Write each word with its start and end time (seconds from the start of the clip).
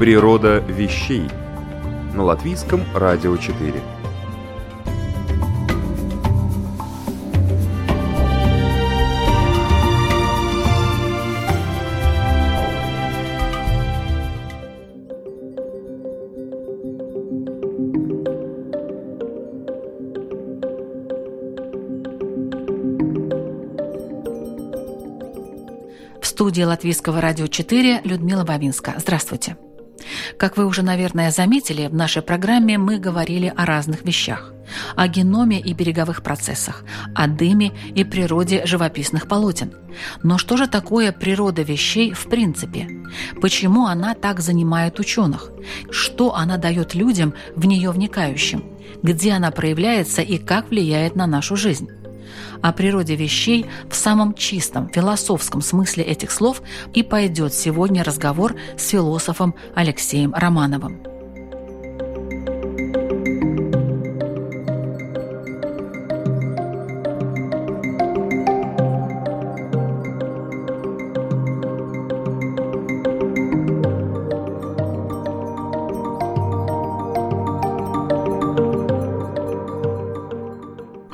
Природа 0.00 0.60
вещей 0.60 1.28
на 2.14 2.24
латвийском 2.24 2.80
радио 2.94 3.36
4. 3.36 3.74
В 26.22 26.26
студии 26.26 26.62
Латвийского 26.62 27.20
радио 27.20 27.46
4 27.48 28.00
Людмила 28.04 28.44
Бабинска. 28.44 28.94
Здравствуйте. 28.96 29.58
Как 30.38 30.56
вы 30.56 30.66
уже, 30.66 30.82
наверное, 30.82 31.30
заметили, 31.30 31.86
в 31.86 31.94
нашей 31.94 32.22
программе 32.22 32.78
мы 32.78 32.98
говорили 32.98 33.52
о 33.56 33.66
разных 33.66 34.04
вещах. 34.04 34.52
О 34.94 35.08
геноме 35.08 35.60
и 35.60 35.72
береговых 35.72 36.22
процессах, 36.22 36.84
о 37.14 37.26
дыме 37.26 37.72
и 37.94 38.04
природе 38.04 38.64
живописных 38.66 39.26
полотен. 39.26 39.72
Но 40.22 40.38
что 40.38 40.56
же 40.56 40.68
такое 40.68 41.10
природа 41.10 41.62
вещей 41.62 42.12
в 42.12 42.28
принципе? 42.28 42.88
Почему 43.40 43.86
она 43.86 44.14
так 44.14 44.40
занимает 44.40 45.00
ученых? 45.00 45.50
Что 45.90 46.36
она 46.36 46.56
дает 46.56 46.94
людям, 46.94 47.34
в 47.56 47.66
нее 47.66 47.90
вникающим? 47.90 48.64
Где 49.02 49.32
она 49.32 49.50
проявляется 49.50 50.22
и 50.22 50.38
как 50.38 50.70
влияет 50.70 51.16
на 51.16 51.26
нашу 51.26 51.56
жизнь? 51.56 51.88
О 52.62 52.72
природе 52.72 53.16
вещей 53.16 53.66
в 53.88 53.94
самом 53.94 54.34
чистом 54.34 54.88
философском 54.88 55.60
смысле 55.62 56.04
этих 56.04 56.30
слов 56.30 56.62
и 56.94 57.02
пойдет 57.02 57.54
сегодня 57.54 58.04
разговор 58.04 58.56
с 58.76 58.88
философом 58.88 59.54
Алексеем 59.74 60.34
Романовым. 60.34 61.19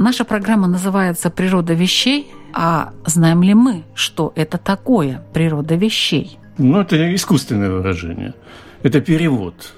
Наша 0.07 0.25
программа 0.25 0.69
называется 0.69 1.31
«Природа 1.31 1.75
вещей», 1.75 2.31
а 2.55 2.93
знаем 3.07 3.43
ли 3.43 3.55
мы, 3.55 3.83
что 3.93 4.33
это 4.37 4.57
такое 4.57 5.21
природа 5.35 5.75
вещей? 5.75 6.39
Ну, 6.59 6.81
это 6.81 7.13
искусственное 7.13 7.73
выражение. 7.73 8.33
Это 8.85 9.01
перевод. 9.01 9.75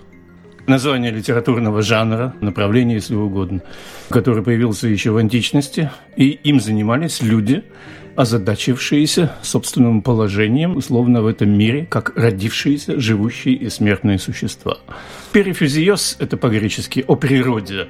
Название 0.67 1.13
литературного 1.13 1.81
жанра, 1.81 2.35
направления, 2.43 2.97
если 2.97 3.15
угодно, 3.15 3.63
который 4.11 4.43
появился 4.43 4.87
еще 4.87 5.13
в 5.13 5.17
античности, 5.17 5.91
и 6.15 6.29
им 6.29 6.61
занимались 6.61 7.23
люди, 7.23 7.65
озадачившиеся 8.15 9.33
собственным 9.41 10.03
положением, 10.03 10.77
условно, 10.77 11.23
в 11.23 11.27
этом 11.27 11.57
мире, 11.57 11.87
как 11.87 12.13
родившиеся, 12.19 13.01
живущие 13.01 13.55
и 13.55 13.71
смертные 13.71 14.19
существа. 14.19 14.77
Перифизиоз– 15.33 16.17
это 16.19 16.37
по-гречески 16.37 17.03
«о 17.09 17.17
природе», 17.17 17.89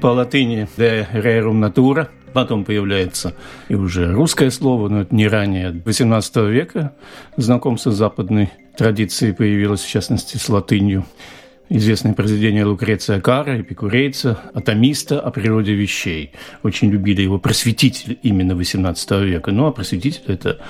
по 0.00 0.08
латыни 0.08 0.68
«de 0.76 1.06
rerum 1.12 1.60
natura», 1.60 2.08
Потом 2.32 2.64
появляется 2.64 3.34
и 3.68 3.74
уже 3.74 4.12
русское 4.12 4.50
слово, 4.50 4.88
но 4.88 5.00
это 5.00 5.12
не 5.12 5.26
ранее 5.26 5.72
XVIII 5.72 6.48
века. 6.48 6.92
Знакомство 7.36 7.90
с 7.90 7.96
западной 7.96 8.50
традицией 8.76 9.34
появилось, 9.34 9.80
в 9.80 9.90
частности, 9.90 10.36
с 10.36 10.48
латынью. 10.48 11.04
Известное 11.68 12.14
произведение 12.14 12.64
Лукреция 12.64 13.20
Кара, 13.20 13.60
эпикурейца, 13.60 14.38
атомиста 14.54 15.20
о 15.20 15.32
природе 15.32 15.74
вещей. 15.74 16.32
Очень 16.62 16.90
любили 16.90 17.22
его 17.22 17.38
просветитель 17.38 18.18
именно 18.22 18.52
XVIII 18.52 19.24
века. 19.24 19.50
Ну, 19.50 19.66
а 19.66 19.72
просветители– 19.72 20.24
это 20.28 20.60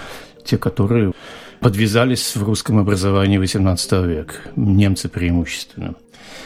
те, 0.45 0.57
которые 0.57 1.13
подвязались 1.61 2.35
в 2.37 2.43
русском 2.43 2.79
образовании 2.79 3.41
XVIII 3.41 4.07
века. 4.07 4.35
Немцы 4.57 5.09
преимущественно. 5.09 5.95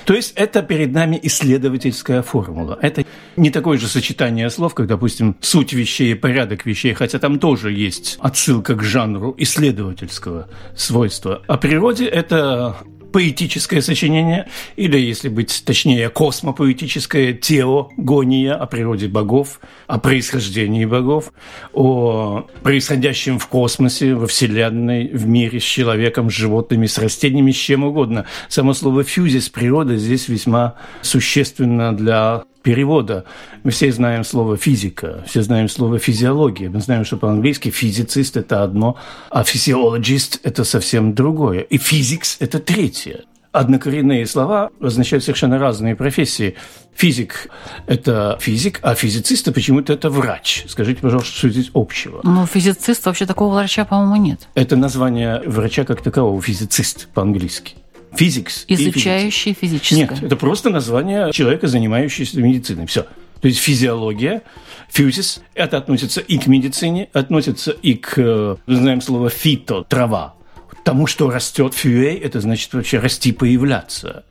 То 0.05 0.15
есть 0.15 0.33
это 0.37 0.63
перед 0.63 0.93
нами 0.93 1.19
исследовательская 1.23 2.23
формула. 2.23 2.79
Это 2.83 3.05
не 3.37 3.51
такое 3.51 3.79
же 3.79 3.89
сочетание 3.89 4.51
слов, 4.51 4.75
как, 4.75 4.87
допустим, 4.87 5.37
суть 5.41 5.73
вещей 5.73 6.13
и 6.13 6.15
порядок 6.15 6.67
вещей, 6.67 6.93
хотя 6.93 7.19
там 7.19 7.39
тоже 7.39 7.73
есть 7.73 8.19
отсылка 8.21 8.75
к 8.75 8.83
жанру 8.83 9.35
исследовательского 9.39 10.49
свойства. 10.77 11.43
О 11.47 11.57
природе 11.57 12.07
это 12.07 12.77
поэтическое 13.15 13.81
сочинение, 13.81 14.49
или, 14.75 14.99
если 14.99 15.29
быть 15.29 15.63
точнее, 15.65 16.09
космопоэтическое 16.09 17.33
теогония 17.33 18.57
о 18.57 18.67
природе 18.67 19.07
богов, 19.07 19.61
о 19.87 20.01
происхождении 20.01 20.85
богов, 20.85 21.33
о 21.73 22.49
происходящем 22.65 23.39
в 23.39 23.47
космосе, 23.47 24.15
во 24.15 24.27
Вселенной, 24.27 25.07
в 25.13 25.29
мире 25.29 25.61
с 25.61 25.63
человеком, 25.63 26.29
с 26.29 26.35
животными, 26.35 26.87
с 26.87 26.99
растениями, 26.99 27.53
с 27.53 27.57
чем 27.57 27.85
угодно. 27.85 28.27
Само 28.49 28.75
слово 28.75 29.05
«фьюзис» 29.05 29.49
природа 29.49 29.97
здесь 29.97 30.27
весьма 30.27 30.75
существенно 31.01 31.97
для 31.97 32.43
перевода. 32.65 33.25
Мы 33.63 33.71
все 33.71 33.93
знаем 33.93 34.25
слово 34.25 34.57
«физика», 34.57 35.23
все 35.29 35.43
знаем 35.43 35.69
слово 35.69 35.99
«физиология». 35.99 36.69
Мы 36.69 36.81
знаем, 36.81 37.05
что 37.05 37.17
по-английски 37.19 37.71
физицист– 37.71 38.37
это 38.39 38.65
одно, 38.65 38.97
а 39.31 39.45
физиологист– 39.45 40.41
это 40.43 40.65
совсем 40.65 41.15
другое. 41.15 41.61
И 41.61 41.79
физикс– 41.79 42.37
это 42.41 42.59
третье. 42.59 43.25
Однокоренные 43.53 44.27
слова 44.27 44.71
означают 44.81 45.23
совершенно 45.23 45.59
разные 45.59 45.95
профессии. 45.95 46.57
Физик– 46.97 47.51
это 47.87 48.39
физик, 48.41 48.81
а 48.83 48.95
физицист– 48.95 49.53
почему-то 49.55 49.93
это 49.93 50.09
врач. 50.09 50.65
Скажите, 50.67 51.03
пожалуйста, 51.03 51.33
что 51.37 51.51
здесь 51.51 51.71
общего? 51.75 52.21
Ну, 52.25 52.47
физицист 52.47 53.05
вообще 53.05 53.27
такого 53.27 53.55
врача, 53.55 53.85
по-моему, 53.85 54.17
нет. 54.17 54.49
Это 54.55 54.77
название 54.77 55.43
врача 55.47 55.85
как 55.85 56.03
такового, 56.03 56.41
физицист 56.41 57.09
по-английски. 57.15 57.75
Физикс. 58.17 58.65
Изучающий 58.69 59.55
физическое. 59.55 59.97
Нет, 59.97 60.23
это 60.23 60.37
просто 60.37 60.71
название 60.71 61.33
человека, 61.33 61.67
занимающегося 61.67 62.41
медициной. 62.41 62.87
Все. 62.87 63.07
То 63.41 63.49
есть 63.49 63.61
физиология, 63.61 64.43
фьюзис, 64.89 65.43
это 65.55 65.77
относится 65.77 66.21
и 66.21 66.39
к 66.39 66.47
медицине, 66.47 67.09
относится 67.13 67.73
и 67.73 67.95
к, 67.95 68.59
мы 68.67 68.77
знаем 68.77 69.01
слово 69.01 69.29
фито, 69.29 69.85
трава. 69.85 70.35
Тому, 70.83 71.07
что 71.07 71.31
растет 71.31 71.75
фюэй, 71.75 72.17
это 72.17 72.41
значит 72.41 72.73
вообще 72.73 72.99
расти, 73.01 73.33
появляться. 73.33 74.25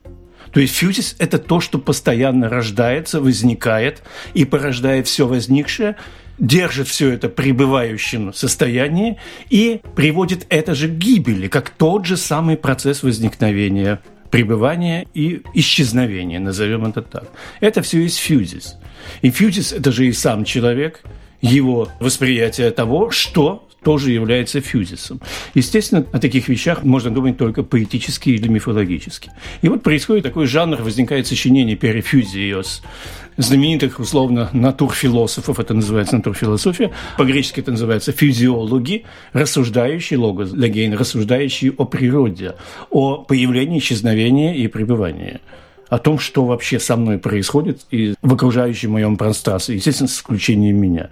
То 0.51 0.59
есть 0.59 0.75
фьюзис– 0.75 1.16
это 1.19 1.39
то, 1.39 1.59
что 1.59 1.79
постоянно 1.79 2.47
рождается, 2.47 3.19
возникает 3.19 4.03
и 4.33 4.45
порождает 4.45 5.07
все 5.07 5.27
возникшее, 5.27 5.95
держит 6.38 6.88
все 6.88 7.11
это 7.11 7.29
пребывающем 7.29 8.33
состоянии 8.33 9.17
и 9.49 9.81
приводит 9.95 10.46
это 10.49 10.75
же 10.75 10.87
к 10.87 10.91
гибели, 10.91 11.47
как 11.47 11.69
тот 11.69 12.05
же 12.05 12.17
самый 12.17 12.58
процесс 12.58 13.03
возникновения 13.03 13.99
пребывания 14.29 15.08
и 15.13 15.43
исчезновения, 15.53 16.40
назовем 16.40 16.85
это 16.85 17.03
так. 17.03 17.25
Это 17.59 17.84
все 17.84 18.02
есть 18.02 18.17
фьюзис. 18.17 18.78
И 19.22 19.29
фьюзис– 19.29 19.72
это 19.73 19.91
же 19.91 20.08
и 20.08 20.11
сам 20.11 20.43
человек, 20.43 21.02
его 21.41 21.90
восприятие 21.99 22.72
того, 22.72 23.11
что 23.11 23.67
тоже 23.84 24.12
является 24.12 24.62
фьюзисом. 24.62 25.22
Естественно, 25.53 26.06
о 26.12 26.20
таких 26.20 26.47
вещах 26.47 26.84
можно 26.84 27.12
думать 27.12 27.38
только 27.38 27.64
поэтически 27.64 28.30
или 28.30 28.47
мифологически. 28.47 29.32
И 29.62 29.70
вот 29.70 29.84
происходит 29.84 30.24
такой 30.24 30.47
жанр, 30.47 30.82
возникает 30.82 31.28
сочинение 31.28 31.76
перифьюзиос, 31.76 32.82
знаменитых, 33.38 34.00
условно, 34.00 34.50
натурфилософов, 34.53 35.59
это 35.59 35.74
называется 35.74 36.16
натурфилософия, 36.16 36.91
по-гречески 37.18 37.59
это 37.59 37.72
называется 37.72 38.12
физиологи, 38.12 39.06
рассуждающие 39.34 40.20
логос, 40.20 40.53
легейн, 40.53 40.94
рассуждающие 40.94 41.72
о 41.78 41.85
природе, 41.85 42.56
о 42.90 43.18
появлении, 43.18 43.80
исчезновении 43.80 44.58
и 44.58 44.68
пребывании 44.68 45.41
о 45.90 46.00
том, 46.00 46.18
что 46.18 46.44
вообще 46.46 46.80
со 46.80 46.96
мной 46.97 47.20
происходит 47.20 47.82
и 47.91 48.16
в 48.24 48.34
окружающем 48.34 48.91
моем 48.91 49.16
пространстве, 49.16 49.76
естественно, 49.76 50.08
с 50.08 50.16
исключением 50.16 50.78
меня. 50.78 51.12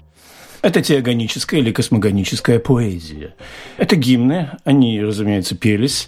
Это 0.62 0.82
теогоническая 0.82 1.60
или 1.60 1.72
космогоническая 1.72 2.60
поэзия. 2.60 3.34
Это 3.78 3.96
гимны, 3.96 4.52
они, 4.64 5.02
разумеется, 5.02 5.56
пелись. 5.56 6.08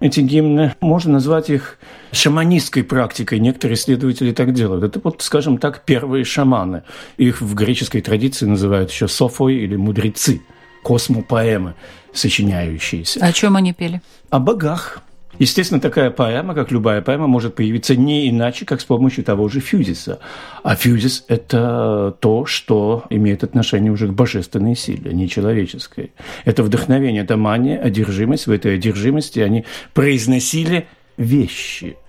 Эти 0.00 0.20
гимны, 0.20 0.74
можно 0.80 1.14
назвать 1.14 1.48
их 1.48 1.78
шаманистской 2.12 2.84
практикой. 2.84 3.38
Некоторые 3.38 3.76
исследователи 3.76 4.32
так 4.32 4.52
делают. 4.52 4.84
Это, 4.84 5.00
вот, 5.02 5.22
скажем 5.22 5.56
так, 5.56 5.84
первые 5.84 6.24
шаманы. 6.24 6.82
Их 7.16 7.40
в 7.40 7.54
греческой 7.54 8.02
традиции 8.02 8.44
называют 8.44 8.90
еще 8.90 9.08
софой 9.08 9.54
или 9.54 9.76
мудрецы, 9.76 10.42
космопоэмы 10.82 11.74
сочиняющиеся. 12.12 13.24
О 13.24 13.32
чем 13.32 13.56
они 13.56 13.72
пели? 13.72 14.02
О 14.28 14.38
богах, 14.38 15.02
Естественно, 15.38 15.80
такая 15.80 16.10
поэма, 16.10 16.54
как 16.54 16.70
любая 16.70 17.02
поэма, 17.02 17.26
может 17.26 17.54
появиться 17.54 17.96
не 17.96 18.28
иначе, 18.28 18.64
как 18.64 18.80
с 18.80 18.84
помощью 18.84 19.24
того 19.24 19.48
же 19.48 19.60
фьюзиса. 19.60 20.20
А 20.62 20.76
фьюзис– 20.76 21.24
это 21.28 22.16
то, 22.20 22.46
что 22.46 23.04
имеет 23.10 23.44
отношение 23.44 23.92
уже 23.92 24.08
к 24.08 24.12
божественной 24.12 24.76
силе, 24.76 25.12
не 25.12 25.28
человеческой. 25.28 26.12
Это 26.44 26.62
вдохновение, 26.62 27.22
это 27.22 27.36
мания, 27.36 27.78
одержимость. 27.78 28.46
В 28.46 28.50
этой 28.50 28.74
одержимости 28.74 29.40
они 29.40 29.64
произносили 29.92 30.86
вещи– 31.16 31.96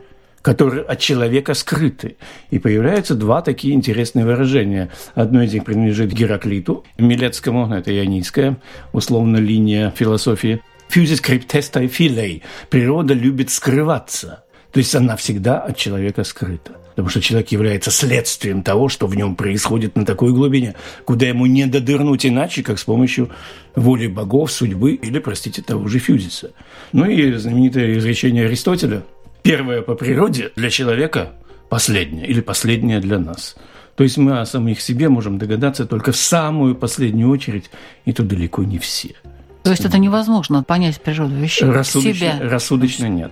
которые 0.45 0.83
от 0.83 0.99
человека 0.99 1.55
скрыты. 1.55 2.17
И 2.51 2.59
появляются 2.59 3.15
два 3.15 3.41
такие 3.41 3.73
интересные 3.73 4.25
выражения. 4.25 4.91
Одно 5.15 5.41
из 5.41 5.51
них 5.51 5.65
принадлежит 5.65 6.13
Гераклиту, 6.13 6.83
Милецкому, 6.99 7.73
это 7.73 7.91
ионийская, 7.91 8.57
условно, 8.93 9.37
линия 9.37 9.89
философии– 9.89 10.61
Фьюзис 10.89 11.21
криптестай 11.21 11.87
филей. 11.87 12.43
Природа 12.69 13.13
любит 13.13 13.49
скрываться. 13.49 14.43
То 14.71 14.79
есть 14.79 14.93
она 14.93 15.15
всегда 15.15 15.59
от 15.59 15.77
человека 15.77 16.23
скрыта. 16.23 16.73
Потому 16.89 17.09
что 17.09 17.21
человек 17.21 17.49
является 17.49 17.91
следствием 17.91 18.63
того, 18.63 18.87
что 18.87 19.07
в 19.07 19.15
нем 19.15 19.35
происходит 19.35 19.95
на 19.95 20.05
такой 20.05 20.31
глубине, 20.31 20.75
куда 21.03 21.25
ему 21.25 21.45
не 21.45 21.65
додырнуть 21.65 22.25
иначе, 22.25 22.63
как 22.63 22.79
с 22.79 22.85
помощью 22.85 23.29
воли 23.75 24.07
богов, 24.07 24.51
судьбы 24.51 24.93
или, 24.93 25.19
простите, 25.19 25.61
того 25.61 25.87
же 25.87 25.99
Фьюзиса. 25.99 26.51
Ну 26.93 27.05
и 27.09 27.33
знаменитое 27.33 27.97
изречение 27.97 28.45
Аристотеля. 28.45 29.03
Первое 29.43 29.81
по 29.81 29.95
природе 29.95 30.51
для 30.55 30.69
человека– 30.69 31.33
последнее 31.69 32.27
или 32.27 32.39
последнее 32.39 33.01
для 33.01 33.19
нас. 33.19 33.55
То 33.95 34.03
есть 34.03 34.17
мы 34.17 34.39
о 34.39 34.45
самих 34.45 34.79
себе 34.79 35.09
можем 35.09 35.37
догадаться 35.37 35.85
только 35.85 36.13
в 36.13 36.17
самую 36.17 36.75
последнюю 36.75 37.29
очередь, 37.29 37.69
и 38.05 38.13
то 38.13 38.23
далеко 38.23 38.63
не 38.63 38.77
все– 38.77 39.15
то 39.65 39.71
есть 39.71 39.83
это 39.83 39.97
невозможно 39.97 40.63
понять 40.63 41.01
природу 41.01 41.35
вещей, 41.35 41.65
рассудочно, 41.65 42.13
себя. 42.13 42.39
Рассудочно 42.39 43.07
нет. 43.07 43.31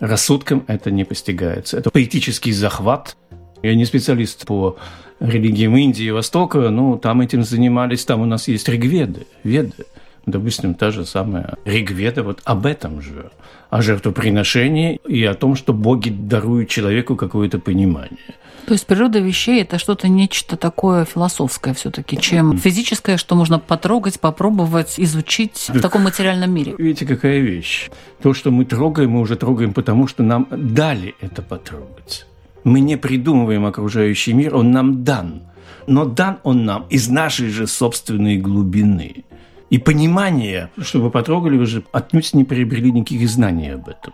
Рассудком 0.00 0.64
это 0.66 0.90
не 0.90 1.04
постигается. 1.04 1.78
Это 1.78 1.90
поэтический 1.90 2.52
захват. 2.52 3.16
Я 3.62 3.74
не 3.74 3.86
специалист 3.86 4.44
по 4.46 4.76
религиям 5.18 5.74
Индии 5.76 6.04
и 6.04 6.10
Востока, 6.10 6.68
но 6.68 6.98
там 6.98 7.22
этим 7.22 7.42
занимались, 7.42 8.04
там 8.04 8.20
у 8.20 8.26
нас 8.26 8.48
есть 8.48 8.68
ригведы, 8.68 9.26
веды. 9.44 9.86
Допустим, 10.26 10.74
та 10.74 10.90
же 10.90 11.04
самая 11.04 11.56
Ригведа 11.64 12.22
вот 12.22 12.40
об 12.44 12.66
этом 12.66 13.02
же, 13.02 13.30
о 13.70 13.82
жертвоприношении 13.82 15.00
и 15.08 15.24
о 15.24 15.34
том, 15.34 15.56
что 15.56 15.72
боги 15.72 16.10
даруют 16.10 16.68
человеку 16.68 17.16
какое-то 17.16 17.58
понимание. 17.58 18.34
То 18.66 18.74
есть 18.74 18.86
природа 18.86 19.18
вещей 19.18 19.62
это 19.62 19.78
что-то 19.78 20.08
нечто 20.08 20.56
такое 20.56 21.04
философское 21.04 21.74
все-таки, 21.74 22.20
чем 22.20 22.56
физическое, 22.56 23.16
что 23.16 23.34
можно 23.34 23.58
потрогать, 23.58 24.20
попробовать, 24.20 24.94
изучить 24.98 25.68
в 25.68 25.80
таком 25.80 26.02
материальном 26.02 26.54
мире. 26.54 26.74
Видите, 26.78 27.04
какая 27.04 27.40
вещь. 27.40 27.90
То, 28.22 28.34
что 28.34 28.52
мы 28.52 28.64
трогаем, 28.64 29.10
мы 29.10 29.20
уже 29.20 29.36
трогаем, 29.36 29.74
потому 29.74 30.06
что 30.06 30.22
нам 30.22 30.46
дали 30.50 31.16
это 31.20 31.42
потрогать. 31.42 32.26
Мы 32.62 32.78
не 32.78 32.96
придумываем 32.96 33.66
окружающий 33.66 34.32
мир, 34.32 34.54
он 34.54 34.70
нам 34.70 35.02
дан. 35.02 35.42
Но 35.88 36.04
дан 36.04 36.38
он 36.44 36.64
нам 36.64 36.86
из 36.90 37.08
нашей 37.08 37.48
же 37.48 37.66
собственной 37.66 38.36
глубины. 38.36 39.24
И 39.72 39.78
понимание, 39.78 40.68
что 40.76 41.00
вы 41.00 41.10
потрогали, 41.10 41.56
вы 41.56 41.64
же 41.64 41.82
отнюдь 41.92 42.34
не 42.34 42.44
приобрели 42.44 42.92
никаких 42.92 43.26
знаний 43.26 43.70
об 43.70 43.88
этом. 43.88 44.12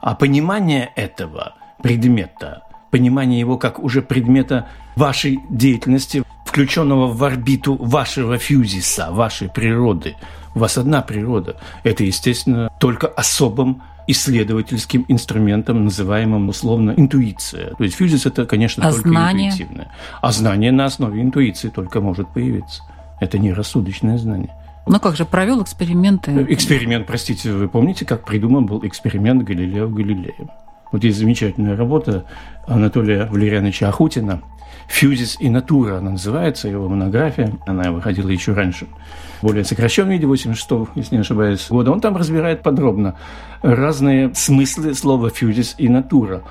А 0.00 0.16
понимание 0.16 0.90
этого 0.96 1.54
предмета– 1.80 2.64
понимание 2.90 3.38
его 3.38 3.56
как 3.56 3.78
уже 3.78 4.02
предмета 4.02 4.66
вашей 4.96 5.38
деятельности, 5.48 6.24
включенного 6.44 7.06
в 7.06 7.22
орбиту 7.22 7.76
вашего 7.76 8.36
фьюзиса, 8.36 9.12
вашей 9.12 9.48
природы. 9.48 10.16
У 10.56 10.58
вас 10.58 10.76
одна 10.76 11.02
природа. 11.02 11.54
Это, 11.84 12.02
естественно, 12.02 12.68
только 12.80 13.06
особым 13.06 13.82
исследовательским 14.08 15.04
инструментом, 15.06 15.84
называемым 15.84 16.48
условно 16.48 16.94
интуиция. 16.96 17.74
То 17.74 17.84
есть 17.84 17.94
фьюзис– 17.94 18.26
это, 18.26 18.44
конечно, 18.44 18.84
а 18.84 18.90
только 18.90 19.08
знание? 19.08 19.50
интуитивное. 19.50 19.92
А 20.20 20.32
знание 20.32 20.72
на 20.72 20.86
основе 20.86 21.22
интуиции 21.22 21.68
только 21.68 22.00
может 22.00 22.26
появиться. 22.34 22.82
Это 23.20 23.38
не 23.38 23.52
рассудочное 23.52 24.18
знание. 24.18 24.52
Ну 24.86 25.00
как 25.00 25.16
же, 25.16 25.24
провел 25.24 25.62
эксперименты? 25.62 26.46
Эксперимент, 26.48 27.06
простите, 27.06 27.52
вы 27.52 27.68
помните, 27.68 28.04
как 28.04 28.24
придуман 28.24 28.66
был 28.66 28.86
эксперимент 28.86 29.42
Галилео 29.42 29.88
Галилея? 29.88 30.48
Вот 30.92 31.02
есть 31.02 31.18
замечательная 31.18 31.76
работа 31.76 32.24
Анатолия 32.66 33.26
Валерьяновича 33.26 33.88
Ахутина 33.88 34.42
«Фьюзис 34.88 35.36
и 35.40 35.50
натура» 35.50 35.98
она 35.98 36.10
называется, 36.12 36.68
его 36.68 36.88
монография, 36.88 37.52
она 37.66 37.90
выходила 37.90 38.28
еще 38.28 38.52
раньше, 38.52 38.86
более 39.42 39.64
сокращенном 39.64 40.12
виде, 40.12 40.26
86 40.26 40.88
если 40.94 41.16
не 41.16 41.20
ошибаюсь, 41.22 41.66
года. 41.68 41.90
Он 41.90 42.00
там 42.00 42.16
разбирает 42.16 42.62
подробно 42.62 43.16
разные 43.62 44.32
смыслы 44.34 44.94
слова 44.94 45.30
«фьюзис» 45.30 45.74
и 45.78 45.88
«натура». 45.88 46.44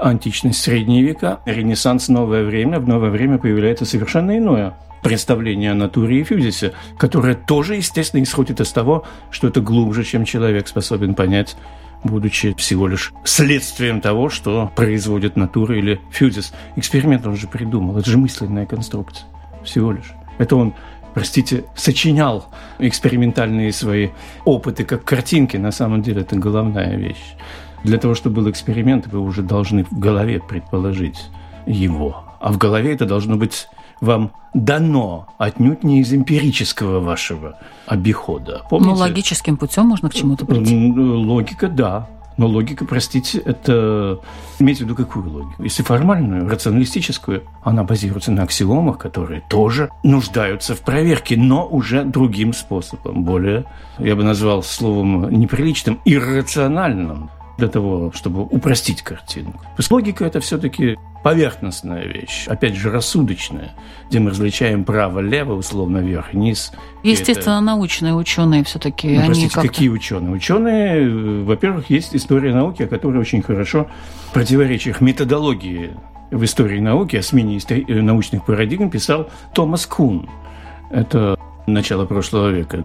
Античность, 0.00 0.62
средние 0.62 1.02
века, 1.02 1.40
ренессанс, 1.44 2.08
новое 2.08 2.44
время. 2.44 2.80
В 2.80 2.88
новое 2.88 3.10
время 3.10 3.38
появляется 3.38 3.84
совершенно 3.84 4.36
иное 4.36 4.74
представление 5.02 5.72
о 5.72 5.74
натуре 5.74 6.20
и 6.20 6.24
фьюзисе, 6.24 6.72
которое 6.98 7.34
тоже, 7.34 7.76
естественно, 7.76 8.22
исходит 8.22 8.60
из 8.60 8.70
того, 8.70 9.04
что 9.30 9.48
это 9.48 9.60
глубже, 9.60 10.04
чем 10.04 10.24
человек 10.24 10.68
способен 10.68 11.14
понять 11.14 11.56
будучи 12.02 12.54
всего 12.56 12.88
лишь 12.88 13.12
следствием 13.24 14.00
того, 14.00 14.30
что 14.30 14.70
производит 14.74 15.36
натура 15.36 15.76
или 15.76 16.00
фьюзис. 16.10 16.52
Эксперимент 16.76 17.26
он 17.26 17.36
же 17.36 17.46
придумал, 17.46 17.98
это 17.98 18.08
же 18.08 18.18
мысленная 18.18 18.66
конструкция, 18.66 19.26
всего 19.64 19.92
лишь. 19.92 20.14
Это 20.38 20.56
он 20.56 20.74
простите, 21.14 21.64
сочинял 21.74 22.46
экспериментальные 22.78 23.72
свои 23.72 24.10
опыты 24.44 24.84
как 24.84 25.04
картинки, 25.04 25.56
на 25.56 25.72
самом 25.72 26.02
деле 26.02 26.22
это 26.22 26.36
головная 26.36 26.96
вещь. 26.96 27.34
Для 27.84 27.98
того, 27.98 28.14
чтобы 28.14 28.36
был 28.42 28.50
эксперимент, 28.50 29.06
вы 29.06 29.20
уже 29.20 29.42
должны 29.42 29.84
в 29.84 29.98
голове 29.98 30.40
предположить 30.40 31.30
его. 31.66 32.24
А 32.40 32.52
в 32.52 32.58
голове 32.58 32.92
это 32.92 33.06
должно 33.06 33.36
быть 33.36 33.68
вам 34.00 34.32
дано 34.54 35.28
отнюдь 35.38 35.84
не 35.84 36.00
из 36.00 36.12
эмпирического 36.12 37.00
вашего 37.00 37.58
обихода. 37.86 38.62
Помните? 38.70 38.94
Ну, 38.94 38.98
логическим 38.98 39.56
путем 39.56 39.86
можно 39.86 40.08
к 40.08 40.14
чему-то 40.14 40.46
прийти. 40.46 40.74
Логика, 40.74 41.68
да. 41.68 42.08
Но 42.36 42.46
логика, 42.46 42.86
простите, 42.86 43.38
это... 43.38 44.20
Имейте 44.58 44.84
в 44.84 44.86
виду 44.86 44.96
какую 44.96 45.30
логику? 45.30 45.62
Если 45.62 45.82
формальную, 45.82 46.48
рационалистическую, 46.48 47.42
она 47.62 47.84
базируется 47.84 48.32
на 48.32 48.44
аксиомах, 48.44 48.96
которые 48.96 49.42
тоже 49.50 49.90
нуждаются 50.02 50.74
в 50.74 50.80
проверке, 50.80 51.36
но 51.36 51.66
уже 51.66 52.02
другим 52.02 52.54
способом, 52.54 53.24
более, 53.24 53.66
я 53.98 54.16
бы 54.16 54.24
назвал 54.24 54.62
словом 54.62 55.30
неприличным, 55.30 56.00
иррациональным 56.06 57.30
для 57.60 57.68
того, 57.68 58.10
чтобы 58.12 58.42
упростить 58.42 59.02
картинку. 59.02 59.60
То 59.60 59.78
есть 59.78 59.90
логика– 59.90 60.24
это 60.26 60.40
все-таки 60.40 60.96
поверхностная 61.22 62.04
вещь, 62.04 62.46
опять 62.48 62.74
же, 62.74 62.90
рассудочная, 62.90 63.72
где 64.08 64.18
мы 64.18 64.30
различаем 64.30 64.84
право-лево, 64.84 65.52
условно, 65.52 65.98
вверх-вниз. 65.98 66.72
Естественно, 67.02 67.56
это... 67.56 67.60
научные 67.60 68.14
ученые 68.14 68.64
все-таки. 68.64 69.08
Ну, 69.18 69.26
простите, 69.26 69.54
как 69.54 69.64
какие 69.64 69.88
ученые? 69.88 70.32
Ученые, 70.32 71.02
э, 71.02 71.44
во-первых, 71.44 71.90
есть 71.90 72.16
история 72.16 72.54
науки, 72.54 72.86
которая 72.86 73.20
очень 73.20 73.42
хорошо 73.42 73.86
противоречиях 74.32 75.00
методологии 75.00 75.90
в 76.30 76.42
истории 76.44 76.80
науки, 76.80 77.16
о 77.16 77.22
смене 77.22 77.58
э, 77.68 78.00
научных 78.00 78.46
парадигм 78.46 78.90
писал 78.90 79.28
Томас 79.54 79.86
Кун. 79.86 80.28
Это 80.90 81.36
начало 81.66 82.06
прошлого 82.06 82.48
века. 82.48 82.84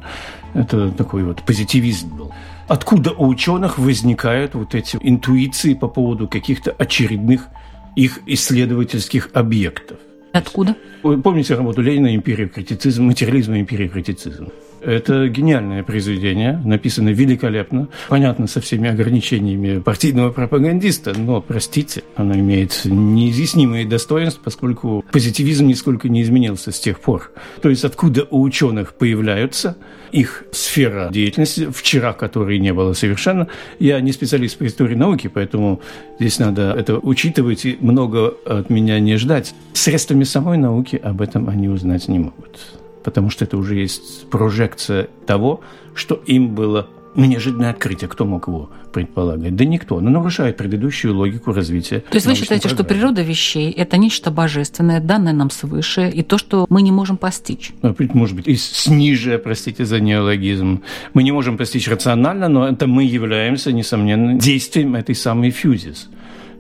Это 0.54 0.92
такой 0.92 1.24
вот 1.24 1.42
позитивизм 1.42 2.16
был. 2.18 2.34
Откуда 2.68 3.12
у 3.12 3.28
ученых 3.28 3.78
возникают 3.78 4.56
вот 4.56 4.74
эти 4.74 4.98
интуиции 5.00 5.76
по 5.76 5.88
поводу 5.88 6.28
каких-то 6.28 6.72
очередных 6.72 7.48
их 7.96 8.20
исследовательских 8.26 9.30
объектов? 9.34 10.00
Откуда? 10.34 10.76
Вы 11.04 11.22
помните 11.22 11.54
работу 11.54 11.82
Ленина 11.82 12.16
«Империя 12.16 12.48
критицизм», 12.48 13.06
«Материализм 13.06 13.54
и 13.54 13.60
империя 13.60 13.88
критицизм»? 13.88 14.48
Это 14.86 15.28
гениальное 15.28 15.84
произведение, 15.84 16.62
написано 16.64 17.10
великолепно, 17.10 17.88
понятно, 18.08 18.46
со 18.46 18.62
всеми 18.62 18.88
ограничениями 18.88 19.80
партийного 19.80 20.30
пропагандиста, 20.30 21.18
но, 21.18 21.42
простите, 21.42 22.04
оно 22.16 22.36
имеет 22.36 22.82
неизъяснимые 22.86 23.88
достоинства, 23.88 24.44
поскольку 24.44 25.04
позитивизм 25.12 25.66
нисколько 25.66 26.08
не 26.08 26.22
изменился 26.22 26.72
с 26.72 26.80
тех 26.80 27.00
пор. 27.00 27.32
То 27.64 27.70
есть 27.70 27.84
откуда 27.84 28.28
у 28.30 28.44
ученых 28.44 28.94
появляются 28.94 29.76
их 30.12 30.44
сфера 30.52 31.10
деятельности, 31.12 31.68
вчера 31.74 32.14
которой 32.14 32.60
не 32.60 32.72
было 32.72 32.94
совершенно. 32.94 33.48
Я 33.80 34.00
не 34.02 34.12
специалист 34.12 34.56
по 34.56 34.68
истории 34.68 34.96
науки, 34.96 35.32
поэтому 35.34 35.82
здесь 36.20 36.38
надо 36.38 36.76
это 36.78 37.00
учитывать 37.00 37.66
и 37.66 37.76
много 37.82 38.36
от 38.46 38.70
меня 38.70 39.00
не 39.00 39.18
ждать. 39.18 39.56
Средствами 39.74 40.26
самой 40.26 40.60
науки 40.60 40.96
об 40.96 41.22
этом 41.22 41.50
они 41.50 41.70
узнать 41.70 42.08
не 42.08 42.20
могут. 42.20 42.85
Потому 43.06 43.30
что 43.30 43.46
это 43.46 43.56
уже 43.58 43.76
есть 43.76 44.28
прожекция 44.30 45.08
того, 45.28 45.62
что 45.94 46.16
им 46.26 46.56
было 46.56 46.90
неожиданное 47.16 47.70
открытие. 47.70 48.10
Кто 48.10 48.26
мог 48.26 48.48
его 48.48 48.70
предполагать? 48.92 49.56
Да 49.56 49.64
никто. 49.64 50.02
Но 50.02 50.10
нарушает 50.10 50.58
предыдущую 50.58 51.16
логику 51.16 51.54
развития. 51.54 52.00
То 52.10 52.16
есть 52.16 52.28
вы 52.28 52.36
считаете, 52.36 52.68
программы. 52.68 52.76
что 52.76 52.84
природа 52.84 53.22
вещей– 53.22 53.72
это 53.78 53.98
нечто 53.98 54.32
божественное, 54.32 55.00
данное 55.00 55.34
нам 55.34 55.50
свыше, 55.50 56.10
и 56.10 56.24
то, 56.24 56.38
что 56.38 56.66
мы 56.70 56.82
не 56.82 56.92
можем 56.92 57.18
постичь? 57.18 57.72
Ну, 57.82 57.96
может 58.14 58.36
быть, 58.36 58.48
и 58.48 58.56
сниже, 58.56 59.38
простите 59.38 59.86
за 59.86 60.00
неологизм. 60.00 60.82
Мы 61.14 61.24
не 61.24 61.32
можем 61.32 61.58
постичь 61.58 61.88
рационально, 61.88 62.50
но 62.50 62.68
это 62.68 62.88
мы 62.88 63.04
являемся, 63.04 63.72
несомненно, 63.72 64.38
действием 64.40 64.96
этой 64.96 65.16
самой 65.16 65.52
фьюзис. 65.52 66.10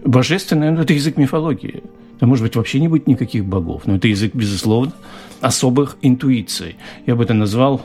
Божественное– 0.05 0.79
это 0.81 0.93
язык 0.93 1.17
мифологии. 1.17 1.83
Да, 2.19 2.27
может 2.27 2.43
быть, 2.43 2.55
вообще 2.55 2.79
не 2.79 2.87
быть 2.87 3.07
никаких 3.07 3.45
богов. 3.45 3.83
Но 3.85 3.95
это 3.95 4.07
язык, 4.07 4.33
безусловно, 4.33 4.93
особых 5.41 5.97
интуиций. 6.01 6.75
Я 7.05 7.15
бы 7.15 7.23
это 7.23 7.33
назвал 7.33 7.81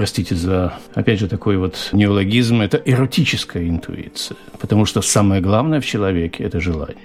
простите 0.00 0.34
за, 0.34 0.72
опять 0.94 1.20
же, 1.20 1.28
такой 1.28 1.58
вот 1.58 1.90
неологизм, 1.92 2.62
это 2.62 2.78
эротическая 2.78 3.68
интуиция. 3.68 4.38
Потому 4.58 4.86
что 4.86 5.02
самое 5.02 5.42
главное 5.42 5.80
в 5.80 5.84
человеке– 5.84 6.42
это 6.44 6.58
желание. 6.58 6.96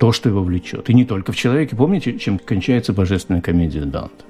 То, 0.00 0.10
что 0.10 0.28
его 0.28 0.42
влечет. 0.42 0.90
И 0.90 0.94
не 0.94 1.04
только 1.04 1.30
в 1.30 1.36
человеке. 1.36 1.76
Помните, 1.76 2.18
чем 2.18 2.40
кончается 2.40 2.92
божественная 2.92 3.40
комедия 3.40 3.84
Данте? 3.84 4.24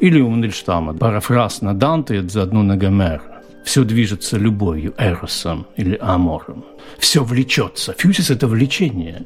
Или 0.00 0.20
у 0.20 0.28
Мандельштама 0.28 0.92
парафраз 0.92 1.62
на 1.62 1.72
Данте– 1.72 2.28
заодно 2.28 2.62
на 2.62 2.76
Гомера. 2.76 3.22
Все 3.64 3.84
движется 3.84 4.36
любовью, 4.36 4.92
эросом 4.98 5.66
или 5.78 5.96
амором. 5.98 6.64
Все 6.98 7.24
влечется. 7.24 7.94
Фьюзис– 7.96 8.30
это 8.30 8.48
влечение. 8.48 9.22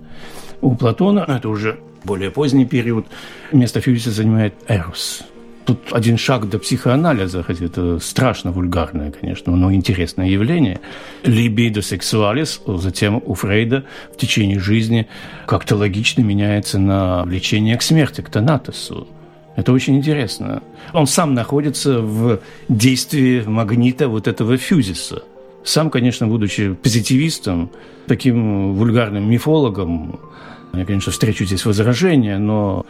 У 0.61 0.75
Платона, 0.75 1.25
это 1.29 1.49
уже 1.49 1.79
более 2.05 2.31
поздний 2.31 2.67
период, 2.67 3.07
место 3.53 3.81
фьюзиса 3.81 4.11
занимает 4.11 4.55
эрос– 4.69 5.23
Тут 5.67 5.81
один 5.91 6.17
шаг 6.17 6.49
до 6.49 6.61
психоанализа, 6.61 7.43
хотя 7.43 7.65
это 7.65 7.99
страшно 7.99 8.53
вульгарное, 8.53 9.11
конечно, 9.11 9.55
но 9.57 9.73
интересное 9.73 10.29
явление. 10.29 10.79
Либидо 11.25 11.83
сексуалис, 11.83 12.63
затем 12.67 13.21
у 13.27 13.35
Фрейда 13.35 13.85
в 14.15 14.17
течение 14.17 14.61
жизни 14.61 15.09
как-то 15.45 15.75
логично 15.75 16.23
меняется 16.23 16.79
на 16.79 17.25
влечение 17.25 17.77
к 17.77 17.83
смерти, 17.83 18.21
к 18.21 18.31
тонатосу. 18.31 19.09
Это 19.57 19.73
очень 19.73 19.97
интересно. 19.97 20.63
Он 20.93 21.09
сам 21.09 21.35
находится 21.35 22.01
в 22.01 22.39
действии 22.69 23.43
магнита 23.45 24.07
вот 24.07 24.29
этого 24.29 24.57
фьюзиса. 24.57 25.25
Сам, 25.67 25.91
конечно, 25.91 26.29
будучи 26.29 26.75
позитивистом, 26.75 27.73
таким 28.07 28.75
вульгарным 28.75 29.29
мифологом, 29.29 30.21
я, 30.73 30.85
конечно, 30.85 31.11
встречу 31.11 31.45
здесь 31.45 31.67
возражения, 31.67 32.39
но 32.39 32.87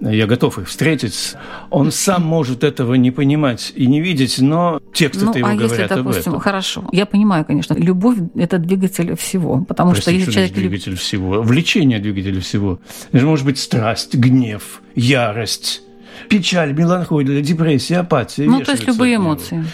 я 0.00 0.26
готов 0.26 0.58
их 0.58 0.68
встретить. 0.68 1.34
Он 1.70 1.92
сам 1.92 2.24
может 2.24 2.64
этого 2.64 2.94
не 2.94 3.12
понимать 3.12 3.72
и 3.76 3.86
не 3.86 4.00
видеть, 4.00 4.40
но 4.40 4.82
тексты 4.92 5.26
ну, 5.26 5.32
его 5.32 5.46
а 5.46 5.54
говорят 5.54 5.70
если, 5.70 5.94
допустим, 5.94 6.08
об 6.08 6.28
этом. 6.28 6.40
Хорошо, 6.40 6.88
я 6.90 7.06
понимаю, 7.06 7.44
конечно, 7.44 7.74
любовь– 7.74 8.18
это 8.34 8.58
двигатель 8.58 9.14
всего, 9.14 9.64
потому 9.64 9.92
Простите, 9.92 10.10
что 10.10 10.18
если 10.18 10.32
человек 10.32 10.54
двигатель 10.54 10.90
люб... 10.90 10.98
всего, 10.98 11.42
влечение 11.42 12.00
двигатель 12.00 12.40
всего. 12.40 12.80
Это 13.12 13.24
может 13.24 13.46
быть 13.46 13.60
страсть, 13.60 14.16
гнев, 14.16 14.82
ярость, 14.96 15.82
печаль, 16.28 16.72
меланхолия, 16.72 17.42
депрессия, 17.42 17.98
апатия. 17.98 18.44
Ну, 18.46 18.60
то 18.60 18.72
есть 18.72 18.88
любые 18.88 19.14
эмоции. 19.14 19.64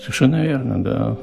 Совершенно 0.00 0.42
верно, 0.42 0.82
да. 0.82 1.18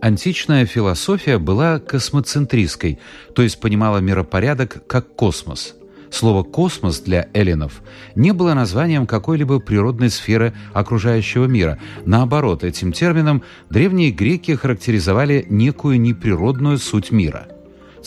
Античная 0.00 0.64
философия 0.64 1.38
была 1.38 1.80
космоцентристской, 1.80 2.98
то 3.34 3.42
есть 3.42 3.60
понимала 3.60 3.98
миропорядок 3.98 4.86
как 4.86 5.14
космос. 5.16 5.74
Слово 6.10 6.42
«космос» 6.42 7.00
для 7.00 7.28
эллинов 7.34 7.82
не 8.14 8.32
было 8.32 8.54
названием 8.54 9.06
какой-либо 9.06 9.58
природной 9.58 10.08
сферы 10.08 10.54
окружающего 10.72 11.44
мира. 11.44 11.78
Наоборот, 12.06 12.64
этим 12.64 12.92
термином 12.92 13.42
древние 13.68 14.10
греки 14.10 14.54
характеризовали 14.54 15.44
некую 15.50 16.00
неприродную 16.00 16.78
суть 16.78 17.10
мира. 17.10 17.48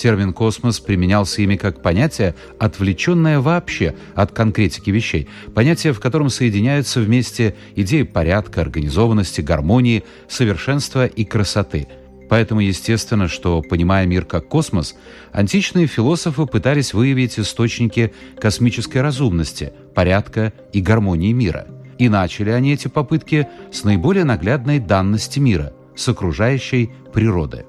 Термин 0.01 0.34
«космос» 0.34 0.79
применялся 0.79 1.43
ими 1.43 1.58
как 1.58 1.84
понятие, 1.84 2.34
отвлеченное 2.58 3.39
вообще 3.39 3.93
от 4.15 4.31
конкретики 4.31 4.89
вещей, 4.89 5.27
понятие, 5.53 5.93
в 5.93 6.00
котором 6.00 6.31
соединяются 6.31 7.01
вместе 7.01 7.55
идеи 7.75 8.01
порядка, 8.01 8.62
организованности, 8.62 9.41
гармонии, 9.41 10.03
совершенства 10.27 11.05
и 11.05 11.24
красоты– 11.24 11.88
Поэтому 12.31 12.62
естественно, 12.62 13.27
что, 13.27 13.62
понимая 13.62 14.05
мир 14.05 14.24
как 14.24 14.48
космос, 14.48 14.96
античные 15.34 15.86
философы 15.86 16.46
пытались 16.46 16.93
выявить 16.93 17.38
источники 17.38 18.13
космической 18.39 19.00
разумности, 19.00 19.74
порядка 19.93 20.53
и 20.72 20.79
гармонии 20.79 21.34
мира. 21.34 21.67
И 22.00 22.08
начали 22.08 22.51
они 22.51 22.72
эти 22.72 22.88
попытки 22.88 23.50
с 23.70 23.84
наиболее 23.84 24.24
наглядной 24.24 24.79
данности 24.79 25.39
мира, 25.39 25.74
с 25.93 26.08
окружающей 26.08 26.91
природы. 27.13 27.65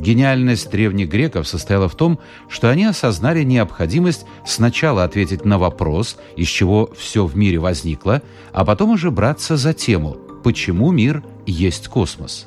Гениальность 0.00 0.70
древних 0.70 1.10
греков 1.10 1.46
состояла 1.46 1.88
в 1.88 1.94
том, 1.94 2.18
что 2.48 2.70
они 2.70 2.86
осознали 2.86 3.42
необходимость 3.42 4.24
сначала 4.46 5.04
ответить 5.04 5.44
на 5.44 5.58
вопрос, 5.58 6.16
из 6.36 6.48
чего 6.48 6.90
все 6.96 7.26
в 7.26 7.36
мире 7.36 7.58
возникло, 7.58 8.22
а 8.52 8.64
потом 8.64 8.90
уже 8.90 9.10
браться 9.10 9.58
за 9.58 9.74
тему, 9.74 10.16
почему 10.42 10.90
мир 10.90 11.22
есть 11.44 11.88
космос. 11.88 12.46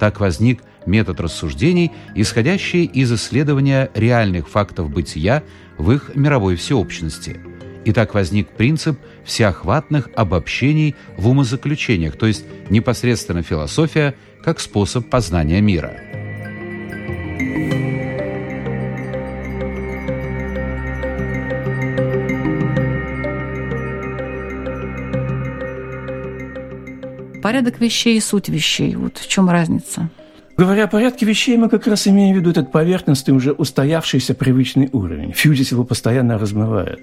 Так 0.00 0.18
возник 0.18 0.62
метод 0.84 1.20
рассуждений, 1.20 1.92
исходящий 2.16 2.84
из 2.84 3.12
исследования 3.12 3.90
реальных 3.94 4.48
фактов 4.48 4.90
бытия 4.90 5.44
в 5.78 5.92
их 5.92 6.10
мировой 6.16 6.56
всеобщности. 6.56 7.40
И 7.84 7.92
так 7.92 8.14
возник 8.14 8.48
принцип 8.48 8.98
всеохватных 9.24 10.08
обобщений 10.16 10.96
в 11.16 11.28
умозаключениях, 11.28 12.16
то 12.16 12.26
есть 12.26 12.44
непосредственно 12.68 13.42
философия 13.42 14.16
как 14.42 14.58
способ 14.58 15.08
познания 15.08 15.60
мира. 15.60 16.23
Порядок 27.44 27.78
вещей 27.78 28.16
и 28.16 28.20
суть 28.20 28.48
вещей. 28.48 28.96
Вот 28.96 29.18
в 29.18 29.28
чем 29.28 29.50
разница? 29.50 30.08
Говоря 30.56 30.84
о 30.84 30.86
порядке 30.86 31.26
вещей, 31.26 31.58
мы 31.58 31.68
как 31.68 31.86
раз 31.86 32.08
имеем 32.08 32.34
в 32.34 32.38
виду 32.38 32.48
этот 32.48 32.72
поверхностный, 32.72 33.34
уже 33.34 33.52
устоявшийся 33.52 34.32
привычный 34.34 34.88
уровень. 34.92 35.34
Фьюзис 35.34 35.72
его 35.72 35.84
постоянно 35.84 36.38
размывает. 36.38 37.00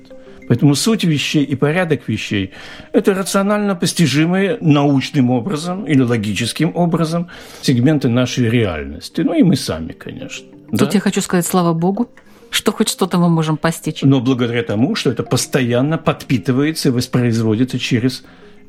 Поэтому 0.48 0.74
суть 0.74 1.03
вещей 1.03 1.43
и 1.43 1.55
порядок 1.55 2.07
вещей– 2.07 2.53
это 2.91 3.13
рационально 3.13 3.75
постижимые 3.75 4.57
научным 4.62 5.29
образом 5.29 5.86
или 5.86 6.01
логическим 6.01 6.75
образом 6.75 7.27
сегменты 7.62 8.10
нашей 8.10 8.50
реальности. 8.50 9.21
Ну 9.21 9.36
и 9.36 9.43
мы 9.43 9.55
сами, 9.55 9.91
конечно. 9.91 10.48
Тут 10.71 10.79
да? 10.79 10.89
я 10.91 11.00
хочу 11.01 11.21
сказать 11.21 11.45
слава 11.45 11.74
Богу, 11.74 12.10
что 12.50 12.71
хоть 12.71 12.89
что-то 12.89 13.19
мы 13.19 13.29
можем 13.29 13.57
постичь. 13.57 14.01
Но 14.01 14.19
благодаря 14.19 14.63
тому, 14.63 14.95
что 14.95 15.12
это 15.12 15.21
постоянно 15.21 16.00
подпитывается 16.00 16.89
и 16.89 16.91
воспроизводится 16.91 17.77
через 17.77 18.24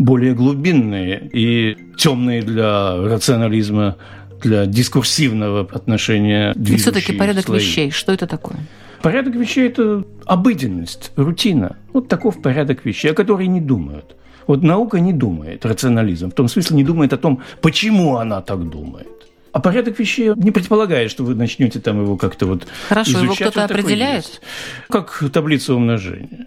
более 0.05 0.35
глубинные 0.35 1.29
и 1.33 1.77
темные 1.97 2.43
для 2.43 2.97
рационализма, 2.97 3.97
для 4.43 4.67
дискурсивного 4.67 5.61
отношения 5.73 6.53
И 6.55 6.77
все-таки 6.77 7.13
порядок 7.13 7.47
слои. 7.47 7.61
вещей, 7.61 7.91
что 7.91 8.13
это 8.13 8.27
такое? 8.27 8.57
Порядок 9.03 9.35
вещей– 9.35 9.67
это 9.69 10.05
обыденность, 10.27 11.13
рутина. 11.17 11.77
Вот 11.93 12.09
таков 12.09 12.41
порядок 12.43 12.85
вещей, 12.85 13.11
о 13.11 13.15
которой 13.15 13.47
не 13.49 13.61
думают. 13.61 14.17
Вот 14.47 14.63
наука 14.63 15.01
не 15.01 15.13
думает, 15.13 15.65
рационализм, 15.65 16.31
в 16.31 16.35
том 16.35 16.49
смысле 16.49 16.77
не 16.77 16.85
думает 16.85 17.13
о 17.13 17.17
том, 17.17 17.43
почему 17.61 18.17
она 18.17 18.41
так 18.41 18.69
думает. 18.69 19.09
А 19.53 19.61
порядок 19.61 19.99
вещей 19.99 20.33
не 20.37 20.51
предполагает, 20.51 21.11
что 21.11 21.25
вы 21.25 21.35
начнете 21.35 21.79
там 21.79 22.01
его 22.03 22.17
как-то 22.17 22.47
вот 22.47 22.67
Хорошо, 22.89 23.13
изучать. 23.13 23.25
его 23.25 23.35
кто-то 23.35 23.65
определяет? 23.65 24.25
Есть. 24.25 24.41
Как 24.89 25.23
таблица 25.33 25.75
умножения. 25.75 26.47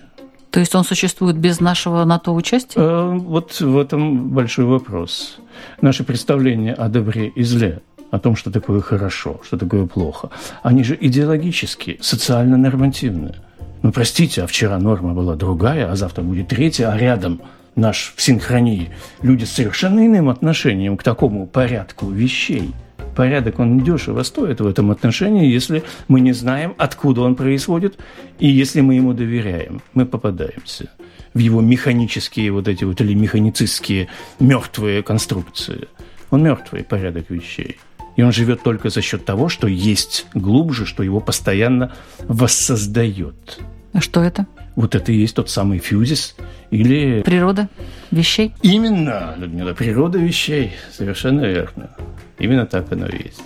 То 0.56 0.62
есть 0.62 0.74
он 0.74 0.86
существует 0.86 1.36
без 1.36 1.60
нашего 1.60 2.06
на 2.06 2.18
то 2.18 2.34
участия? 2.34 2.80
Э, 2.80 3.12
вот 3.14 3.60
в 3.60 3.78
этом 3.78 4.30
большой 4.30 4.64
вопрос. 4.64 5.36
Наше 5.82 6.06
представление 6.06 6.74
о 6.74 6.88
добре 6.88 7.28
и 7.28 7.44
зле, 7.44 7.82
о 8.10 8.20
том, 8.20 8.38
что 8.38 8.52
такое 8.52 8.80
хорошо, 8.80 9.42
что 9.44 9.58
такое 9.58 9.86
плохо, 9.86 10.30
они 10.64 10.86
же 10.86 10.98
идеологические, 10.98 11.98
социально-нормативные. 12.00 13.36
Ну, 13.82 13.92
простите, 13.92 14.44
а 14.44 14.48
вчера 14.48 14.80
норма 14.80 15.14
была 15.14 15.36
другая, 15.36 15.92
а 15.92 15.98
завтра 15.98 16.22
будет 16.22 16.48
третья, 16.48 16.90
а 16.90 16.98
рядом 16.98 17.42
наш 17.76 18.14
в 18.16 18.22
синхронии 18.22 18.92
люди 19.22 19.44
с 19.44 19.52
совершенно 19.52 20.06
иным 20.08 20.30
отношением 20.30 20.96
к 20.96 21.04
такому 21.04 21.48
порядку 21.48 22.10
вещей– 22.10 22.74
порядок, 23.16 23.60
он 23.60 23.80
дешево 23.80 24.24
стоит 24.24 24.62
в 24.62 24.68
этом 24.68 24.92
отношении, 24.92 25.52
если 25.52 25.84
мы 26.08 26.22
не 26.22 26.34
знаем, 26.34 26.76
откуда 26.78 27.22
он 27.22 27.36
происходит, 27.36 27.98
и 28.40 28.48
если 28.48 28.82
мы 28.82 28.96
ему 28.96 29.14
доверяем, 29.14 29.82
мы 29.94 30.06
попадаемся 30.06 30.90
в 31.34 31.40
его 31.40 31.62
механические 31.62 32.52
вот 32.52 32.68
эти 32.68 32.84
вот 32.86 33.02
или 33.02 33.14
механицистские 33.14 34.08
мертвые 34.40 35.04
конструкции. 35.04 35.88
Он 36.32 36.44
мертвый 36.44 36.84
порядок 36.84 37.30
вещей. 37.30 37.78
И 38.16 38.22
он 38.22 38.32
живет 38.32 38.64
только 38.64 38.90
за 38.90 39.02
счет 39.02 39.26
того, 39.26 39.50
что 39.50 39.68
есть 39.68 40.26
глубже, 40.34 40.86
что 40.86 41.04
его 41.04 41.20
постоянно 41.20 41.94
воссоздает. 42.22 43.60
А 43.92 44.00
что 44.00 44.24
это? 44.24 44.48
Вот 44.76 44.96
это 44.96 45.12
и 45.12 45.18
есть 45.18 45.36
тот 45.36 45.50
самый 45.50 45.80
фьюзис 45.80 46.36
или... 46.72 47.22
Природа 47.22 47.70
вещей? 48.12 48.54
Именно, 48.62 49.36
Людмила, 49.38 49.74
природа 49.74 50.18
вещей. 50.18 50.72
Совершенно 50.92 51.42
верно. 51.42 51.92
Именно 52.40 52.66
так 52.66 52.92
оно 52.92 53.08
и 53.08 53.24
есть. 53.24 53.42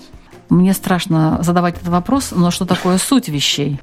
Мне 0.50 0.74
страшно 0.74 1.40
задавать 1.42 1.76
этот 1.76 1.90
вопрос, 1.90 2.32
но 2.32 2.50
что 2.52 2.66
такое 2.66 2.98
суть 2.98 3.30
вещей? 3.30 3.80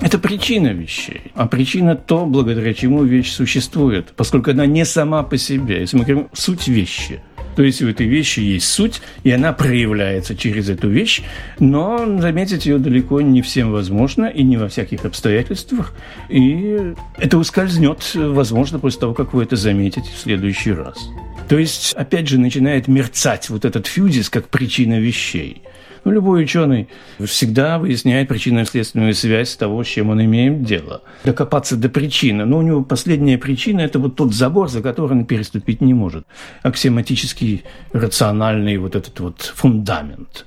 Это 0.00 0.18
причина 0.18 0.68
вещей. 0.68 1.32
А 1.34 1.46
причина 1.46 1.94
то, 1.94 2.26
благодаря 2.26 2.74
чему 2.74 3.04
вещь 3.04 3.32
существует, 3.32 4.12
поскольку 4.16 4.50
она 4.50 4.66
не 4.66 4.84
сама 4.84 5.22
по 5.22 5.38
себе. 5.38 5.80
Если 5.80 5.96
мы 5.96 6.04
говорим 6.04 6.28
«суть 6.32 6.66
вещи», 6.66 7.20
то 7.56 7.62
есть 7.62 7.82
у 7.82 7.88
этой 7.88 8.06
вещи 8.06 8.40
есть 8.40 8.66
суть, 8.66 9.00
и 9.22 9.30
она 9.30 9.52
проявляется 9.52 10.36
через 10.36 10.68
эту 10.68 10.88
вещь, 10.88 11.22
но 11.60 12.20
заметить 12.20 12.66
ее 12.66 12.78
далеко 12.78 13.20
не 13.20 13.42
всем 13.42 13.70
возможно 13.70 14.26
и 14.26 14.42
не 14.42 14.56
во 14.56 14.68
всяких 14.68 15.04
обстоятельствах. 15.04 15.94
И 16.28 16.94
это 17.16 17.38
ускользнет, 17.38 18.14
возможно, 18.14 18.80
после 18.80 19.00
того, 19.00 19.14
как 19.14 19.32
вы 19.34 19.44
это 19.44 19.54
заметите 19.54 20.10
в 20.12 20.18
следующий 20.18 20.72
раз. 20.72 21.08
То 21.48 21.58
есть, 21.58 21.92
опять 21.94 22.28
же, 22.28 22.38
начинает 22.38 22.88
мерцать 22.88 23.50
вот 23.50 23.64
этот 23.64 23.86
фюзис 23.86 24.30
как 24.30 24.48
причина 24.48 24.98
вещей– 24.98 25.62
ну, 26.04 26.10
любой 26.10 26.42
ученый 26.42 26.88
всегда 27.18 27.78
выясняет 27.78 28.28
причинно-следственную 28.28 29.14
связь 29.14 29.56
того, 29.56 29.82
с 29.82 29.86
чем 29.86 30.10
он 30.10 30.22
имеет 30.22 30.62
дело. 30.62 31.02
Докопаться 31.24 31.76
до 31.76 31.88
причины. 31.88 32.44
Но 32.44 32.58
у 32.58 32.62
него 32.62 32.84
последняя 32.84 33.38
причина– 33.38 33.80
это 33.82 33.98
вот 33.98 34.14
тот 34.14 34.34
забор, 34.34 34.68
за 34.68 34.82
который 34.82 35.12
он 35.12 35.24
переступить 35.24 35.80
не 35.80 35.94
может. 35.94 36.26
Аксиоматический, 36.62 37.64
рациональный 37.92 38.76
вот 38.76 38.96
этот 38.96 39.18
вот 39.20 39.52
фундамент. 39.54 40.46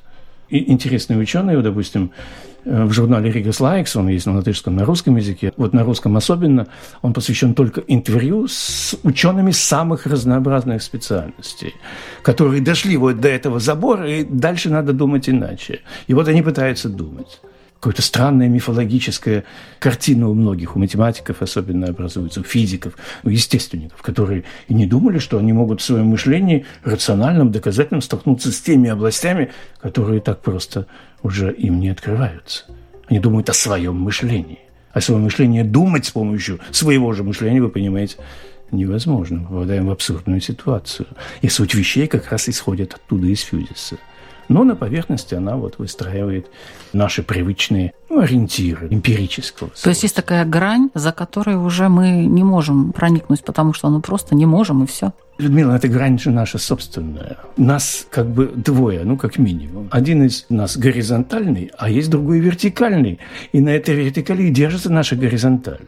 И 0.50 0.72
интересные 0.72 1.20
ученые, 1.20 1.60
допустим, 1.62 2.12
Э, 2.12 2.47
в 2.68 2.92
журнале 2.92 3.32
«Rīgas 3.32 3.62
Laiks», 3.62 3.96
он 3.96 4.10
есть 4.10 4.26
на 4.26 4.36
латышском, 4.36 4.76
на 4.76 4.84
русском 4.84 5.16
языке. 5.16 5.54
Вот 5.56 5.74
на 5.74 5.84
русском 5.84 6.18
особенно 6.18 6.68
он 7.02 7.14
посвящен 7.14 7.54
только 7.54 7.82
интервью 7.88 8.48
с 8.48 8.98
учеными 9.04 9.52
самых 9.52 10.06
разнообразных 10.06 10.84
специальностей, 10.84 11.74
которые 12.24 12.62
дошли 12.62 12.98
вот 12.98 13.22
до 13.22 13.30
этого 13.30 13.60
забора, 13.60 14.10
и 14.10 14.24
дальше 14.24 14.70
надо 14.70 14.92
думать 14.92 15.30
иначе. 15.30 15.80
И 16.08 16.14
вот 16.14 16.28
они 16.28 16.42
пытаются 16.42 16.90
думать 16.90 17.40
какая-то 17.80 18.02
странная 18.02 18.48
мифологическая 18.48 19.44
картина 19.80 20.30
у 20.30 20.34
многих, 20.34 20.76
у 20.76 20.80
математиков 20.80 21.42
особенно 21.42 21.88
образуется, 21.88 22.42
у 22.42 22.44
физиков, 22.44 22.94
у 23.24 23.30
естественников, 23.30 24.02
которые 24.02 24.44
и 24.68 24.74
не 24.74 24.88
думали, 24.88 25.20
что 25.20 25.38
они 25.38 25.54
могут 25.54 25.82
в 25.82 25.84
своем 25.84 26.08
мышлении 26.08 26.66
рациональном, 26.84 27.52
доказательном 27.52 28.02
столкнуться 28.02 28.52
с 28.52 28.60
теми 28.62 28.90
областями, 28.90 29.52
которые 29.80 30.22
так 30.22 30.42
просто 30.42 30.88
уже 31.24 31.54
им 31.54 31.80
не 31.80 31.90
открываются. 31.90 32.66
Они 33.08 33.20
думают 33.20 33.50
о 33.50 33.54
своем 33.54 33.96
мышлении. 34.00 34.60
О 34.92 35.02
своем 35.02 35.24
мышлении 35.24 35.64
думать 35.64 36.06
с 36.06 36.12
помощью 36.12 36.60
своего 36.72 37.14
же 37.14 37.24
мышления, 37.24 37.62
вы 37.62 37.70
понимаете, 37.70 38.18
невозможно. 38.72 39.40
Мы 39.40 39.48
попадаем 39.48 39.88
в 39.88 39.92
абсурдную 39.92 40.42
ситуацию. 40.42 41.08
И 41.42 41.50
суть 41.50 41.74
вещей 41.74 42.08
как 42.08 42.32
раз 42.32 42.50
исходит 42.50 42.94
оттуда, 42.94 43.28
из 43.28 43.42
фьюзиса. 43.42 43.98
Но 44.50 44.64
на 44.64 44.76
поверхности 44.76 45.36
она 45.36 45.58
вот 45.58 45.78
выстраивает 45.78 46.50
наши 46.94 47.22
привычные 47.22 47.94
ну, 48.10 48.22
ориентиры 48.22 48.88
эмпирического. 48.90 49.70
То 49.82 49.90
есть 49.90 50.04
есть 50.04 50.16
такая 50.16 50.46
грань, 50.46 50.90
за 50.94 51.12
которой 51.12 51.58
уже 51.58 51.90
мы 51.90 52.26
не 52.26 52.44
можем 52.44 52.94
проникнуть, 52.94 53.44
потому 53.44 53.74
что 53.74 53.90
ну 53.90 54.02
просто 54.02 54.36
не 54.36 54.46
можем, 54.46 54.84
и 54.84 54.88
все. 54.88 55.12
Людмила, 55.38 55.75
эта 55.75 55.88
грань 55.88 56.17
же 56.17 56.32
наша 56.32 56.58
собственная. 56.58 57.38
Нас 57.58 58.08
как 58.10 58.27
бы 58.27 58.48
двое, 58.48 59.03
ну, 59.03 59.17
как 59.17 59.38
минимум. 59.38 59.88
Один 59.91 60.24
из 60.24 60.46
нас 60.50 60.77
горизонтальный, 60.77 61.72
а 61.77 61.89
есть 61.89 62.10
другой 62.10 62.39
вертикальный. 62.39 63.20
И 63.51 63.60
на 63.60 63.70
этой 63.70 63.94
вертикали 63.94 64.50
держится 64.50 64.91
наша 64.91 65.15
горизонталь. 65.15 65.82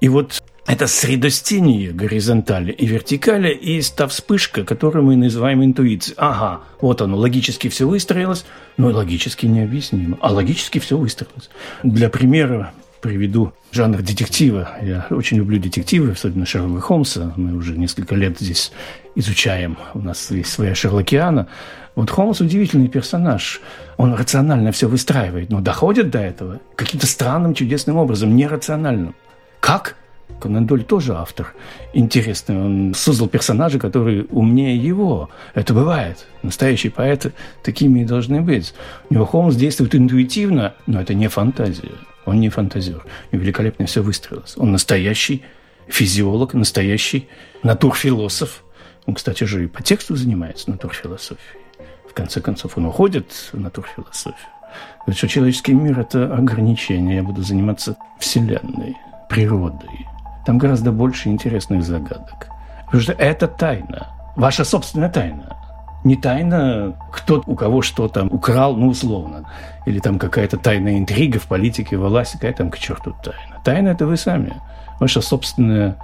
И 0.00 0.08
вот 0.08 0.42
это 0.66 0.86
средостение 0.86 1.92
горизонтали 1.92 2.72
и 2.72 2.86
вертикали, 2.86 3.52
и 3.52 3.80
та 3.96 4.06
вспышка, 4.06 4.64
которую 4.64 5.04
мы 5.04 5.16
называем 5.16 5.64
интуицией. 5.64 6.14
Ага, 6.18 6.60
вот 6.80 7.00
оно, 7.00 7.16
логически 7.16 7.68
все 7.68 7.88
выстроилось, 7.88 8.44
но 8.76 8.88
логически 8.88 9.46
необъяснимо. 9.46 10.18
А 10.20 10.32
логически 10.32 10.78
все 10.78 10.98
выстроилось. 10.98 11.50
Для 11.82 12.10
примера 12.10 12.72
приведу 13.00 13.52
жанр 13.72 14.02
детектива. 14.02 14.68
Я 14.82 15.06
очень 15.10 15.38
люблю 15.38 15.58
детективы, 15.58 16.12
особенно 16.12 16.46
Шерлока 16.46 16.80
Холмса. 16.80 17.32
Мы 17.36 17.54
уже 17.54 17.76
несколько 17.76 18.14
лет 18.14 18.38
здесь 18.38 18.72
изучаем. 19.14 19.76
У 19.94 20.00
нас 20.00 20.30
есть 20.30 20.50
своя 20.50 20.74
Шерлокиана. 20.74 21.48
Вот 21.94 22.10
Холмс 22.10 22.40
удивительный 22.40 22.88
персонаж. 22.88 23.60
Он 23.96 24.14
рационально 24.14 24.70
все 24.70 24.88
выстраивает, 24.88 25.50
но 25.50 25.60
доходит 25.60 26.10
до 26.10 26.20
этого 26.20 26.60
каким-то 26.76 27.06
странным, 27.06 27.54
чудесным 27.54 27.96
образом, 27.96 28.36
нерациональным. 28.36 29.14
Как? 29.60 29.96
Конан 30.40 30.66
Доль 30.66 30.84
тоже 30.84 31.14
автор 31.14 31.54
интересный. 31.94 32.56
Он 32.56 32.94
создал 32.94 33.28
персонажа, 33.28 33.78
который 33.78 34.26
умнее 34.30 34.76
его. 34.76 35.30
Это 35.54 35.74
бывает. 35.74 36.26
Настоящие 36.42 36.92
поэты 36.92 37.32
такими 37.64 38.00
и 38.00 38.04
должны 38.04 38.42
быть. 38.42 38.74
У 39.10 39.14
него 39.14 39.24
Холмс 39.24 39.56
действует 39.56 39.96
интуитивно, 39.96 40.74
но 40.86 41.00
это 41.00 41.14
не 41.14 41.28
фантазия. 41.28 41.90
Он 42.28 42.40
не 42.40 42.48
фантазер. 42.48 43.04
Него 43.32 43.42
великолепно 43.42 43.86
все 43.86 44.02
выстроилось. 44.02 44.56
Он 44.56 44.72
настоящий 44.72 45.42
физиолог, 45.88 46.54
настоящий 46.54 47.28
натурфилософ. 47.62 48.64
Он, 49.06 49.14
кстати 49.14 49.44
же, 49.44 49.64
и 49.64 49.66
по 49.66 49.82
тексту 49.82 50.16
занимается 50.16 50.70
натурфилософией. 50.70 51.62
В 52.08 52.14
конце 52.14 52.40
концов, 52.40 52.76
он 52.76 52.86
уходит 52.86 53.32
в 53.52 53.60
натурфилософию. 53.60 54.52
Говорит, 55.00 55.18
что 55.18 55.28
человеческий 55.28 55.72
мир– 55.72 55.98
это 56.00 56.34
ограничение. 56.34 57.16
Я 57.16 57.22
буду 57.22 57.42
заниматься 57.42 57.96
Вселенной, 58.18 58.96
природой, 59.30 60.06
там 60.48 60.56
гораздо 60.56 60.92
больше 60.92 61.28
интересных 61.28 61.82
загадок. 61.82 62.48
Потому 62.86 63.02
что 63.02 63.12
это 63.12 63.48
тайна, 63.48 64.08
ваша 64.34 64.64
собственная 64.64 65.10
тайна. 65.10 65.57
Не 66.08 66.16
тайна, 66.16 66.94
кто 67.12 67.42
у 67.44 67.54
кого 67.54 67.82
что 67.82 68.08
там 68.08 68.28
украл, 68.32 68.74
ну, 68.76 68.88
условно. 68.88 69.44
Или 69.84 69.98
там 69.98 70.18
какая-то 70.18 70.56
тайная 70.56 70.96
интрига 70.96 71.38
в 71.38 71.46
политике, 71.46 71.98
в 71.98 72.08
власти, 72.08 72.36
какая 72.36 72.54
там 72.54 72.70
к 72.70 72.78
черту 72.78 73.14
тайна. 73.22 73.60
Тайна– 73.62 73.88
это 73.90 74.06
вы 74.06 74.16
сами. 74.16 74.54
Ваше 75.00 75.20
собственное 75.20 75.96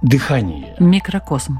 дыхание. 0.00 0.76
Микрокосм. 0.78 1.58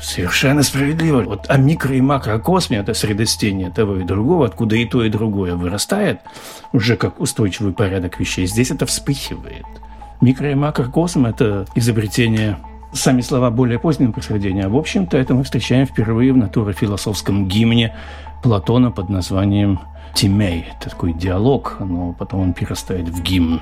Совершенно 0.00 0.62
справедливо. 0.62 1.22
Вот 1.22 1.46
о 1.50 1.58
микро- 1.58 1.96
и 1.96 2.00
макрокосме, 2.00 2.78
это 2.78 2.94
средостение 2.94 3.70
того 3.70 3.96
и 3.96 4.04
другого, 4.04 4.46
откуда 4.46 4.76
и 4.76 4.84
то, 4.84 5.02
и 5.02 5.10
другое 5.10 5.56
вырастает, 5.56 6.20
уже 6.72 6.96
как 6.96 7.18
устойчивый 7.18 7.72
порядок 7.72 8.20
вещей, 8.20 8.46
здесь 8.46 8.70
это 8.70 8.86
вспыхивает– 8.86 9.66
Микро- 10.20 10.52
и 10.52 10.54
макрокосм– 10.54 11.26
это 11.32 11.66
изобретение 11.74 12.58
сами 12.94 13.20
слова 13.20 13.50
более 13.50 13.78
позднего 13.78 14.12
происхождения. 14.12 14.64
А 14.64 14.68
в 14.68 14.76
общем-то 14.76 15.16
это 15.18 15.34
мы 15.34 15.44
встречаем 15.44 15.86
впервые 15.86 16.32
в 16.32 16.36
натурофилософском 16.36 17.46
гимне 17.46 17.94
Платона 18.42 18.90
под 18.90 19.08
названием 19.08 19.80
Тимей. 20.14 20.66
Это 20.78 20.90
такой 20.90 21.12
диалог, 21.12 21.76
но 21.80 22.12
потом 22.12 22.40
он 22.40 22.52
перерастает 22.52 23.08
в 23.08 23.22
гимн. 23.22 23.60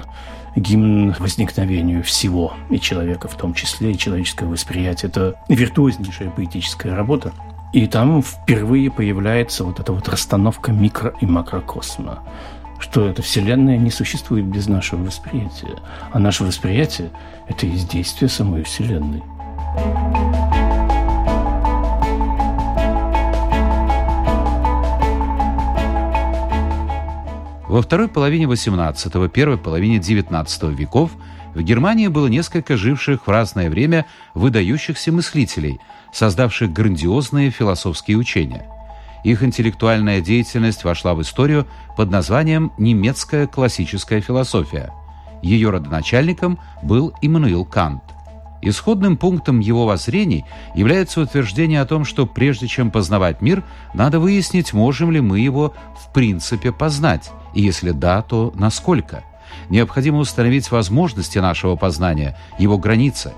Гимн 0.55 1.15
возникновению 1.19 2.03
всего, 2.03 2.53
и 2.69 2.79
человека 2.79 3.27
в 3.27 3.37
том 3.37 3.55
числе, 3.55 3.93
и 3.93 3.99
человеческое 3.99 4.47
восприятие. 4.47 5.09
Это 5.09 5.37
виртуознейшая 5.49 6.31
поэтическая 6.31 6.95
работа. 6.95 7.33
И 7.73 7.87
там 7.87 8.23
впервые 8.23 8.91
появляется 8.91 9.65
вот 9.65 9.81
эта 9.81 9.93
вот 9.93 10.09
расстановка 10.09 10.73
микро- 10.73 11.15
и 11.21 11.27
макрокосма 11.27 12.23
что 12.83 13.07
эта 13.07 13.23
Вселенная 13.23 13.79
не 13.79 13.91
существует 13.91 14.45
без 14.45 14.67
нашего 14.67 15.05
восприятия. 15.05 15.79
А 16.11 16.19
наше 16.19 16.43
восприятие– 16.43 17.11
это 17.53 17.67
есть 17.67 17.89
действие 17.89 18.29
самой 18.29 18.63
Вселенной. 18.63 19.23
Во 27.69 27.81
второй 27.81 28.09
половине 28.09 28.45
XVIII, 28.45 29.29
первой 29.29 29.59
половине 29.59 29.99
XIX 29.99 30.75
веков 30.75 31.11
в 31.55 31.63
Германии 31.63 32.09
было 32.09 32.27
несколько 32.27 32.77
живших 32.77 33.27
в 33.27 33.31
разное 33.31 33.71
время 33.71 34.07
выдающихся 34.35 35.13
мыслителей, 35.13 35.81
создавших 36.13 36.73
грандиозные 36.73 37.51
философские 37.51 38.17
учения– 38.17 38.67
их 39.25 39.45
интеллектуальная 39.45 40.21
деятельность 40.21 40.83
вошла 40.83 41.15
в 41.15 41.23
историю 41.23 41.69
под 41.97 42.11
названием 42.11 42.73
«немецкая 42.77 43.47
классическая 43.47 44.21
философия». 44.21 44.93
Ее 45.43 45.71
родоначальником 45.71 46.59
был 46.83 47.13
Иммануил 47.21 47.65
Кант. 47.65 48.03
Исходным 48.65 49.17
пунктом 49.17 49.59
его 49.59 49.87
воззрений 49.87 50.45
является 50.75 51.21
утверждение 51.21 51.81
о 51.81 51.87
том, 51.87 52.05
что 52.05 52.27
прежде 52.27 52.69
чем 52.69 52.93
познавать 52.93 53.43
мир, 53.43 53.65
надо 53.93 54.21
выяснить, 54.21 54.73
можем 54.73 55.11
ли 55.11 55.21
мы 55.21 55.41
его 55.41 55.75
в 56.01 56.13
принципе 56.13 56.71
познать, 56.71 57.33
и 57.55 57.61
если 57.61 57.91
да, 57.91 58.23
то 58.23 58.53
насколько. 58.55 59.25
Необходимо 59.69 60.19
установить 60.19 60.71
возможности 60.71 61.39
нашего 61.39 61.75
познания, 61.75 62.39
его 62.59 62.79
границы. 62.79 63.33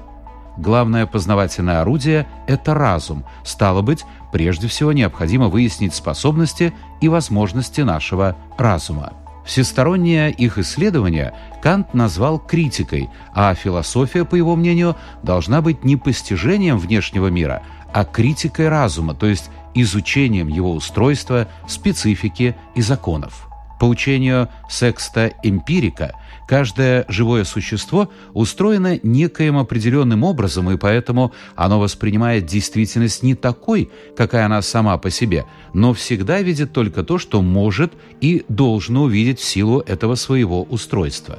главное 0.58 1.06
познавательное 1.06 1.80
орудие– 1.80 2.26
это 2.46 2.74
разум. 2.74 3.24
Стало 3.44 3.80
быть, 3.82 4.04
прежде 4.30 4.68
всего 4.68 4.92
необходимо 4.92 5.48
выяснить 5.48 5.94
способности 5.94 6.72
и 7.00 7.08
возможности 7.08 7.80
нашего 7.80 8.36
разума. 8.56 9.23
Всестороннее 9.44 10.30
их 10.30 10.58
исследование 10.58 11.34
Кант 11.62 11.92
назвал 11.94 12.38
критикой, 12.38 13.10
а 13.34 13.54
философия, 13.54 14.24
по 14.24 14.34
его 14.34 14.56
мнению, 14.56 14.96
должна 15.22 15.60
быть 15.60 15.84
не 15.84 15.96
постижением 15.96 16.78
внешнего 16.78 17.28
мира, 17.28 17.62
а 17.92 18.04
критикой 18.04 18.68
разума, 18.68 19.14
то 19.14 19.26
есть 19.26 19.50
изучением 19.74 20.48
его 20.48 20.72
устройства, 20.72 21.48
специфики 21.68 22.56
и 22.74 22.80
законов. 22.80 23.48
По 23.78 23.84
учению 23.84 24.48
секста 24.68 25.32
эмпирика, 25.42 26.14
каждое 26.48 27.04
живое 27.08 27.44
существо 27.44 28.10
устроено 28.32 28.98
некоим 29.02 29.58
определенным 29.58 30.24
образом, 30.24 30.70
и 30.70 30.76
поэтому 30.76 31.32
оно 31.54 31.80
воспринимает 31.80 32.46
действительность 32.46 33.22
не 33.22 33.34
такой, 33.34 33.90
какая 34.16 34.46
она 34.46 34.62
сама 34.62 34.98
по 34.98 35.10
себе, 35.10 35.44
но 35.72 35.92
всегда 35.92 36.40
видит 36.42 36.72
только 36.72 37.02
то, 37.02 37.18
что 37.18 37.42
может 37.42 37.92
и 38.20 38.44
должно 38.48 39.02
увидеть 39.04 39.40
в 39.40 39.44
силу 39.44 39.80
этого 39.80 40.14
своего 40.14 40.62
устройства. 40.62 41.38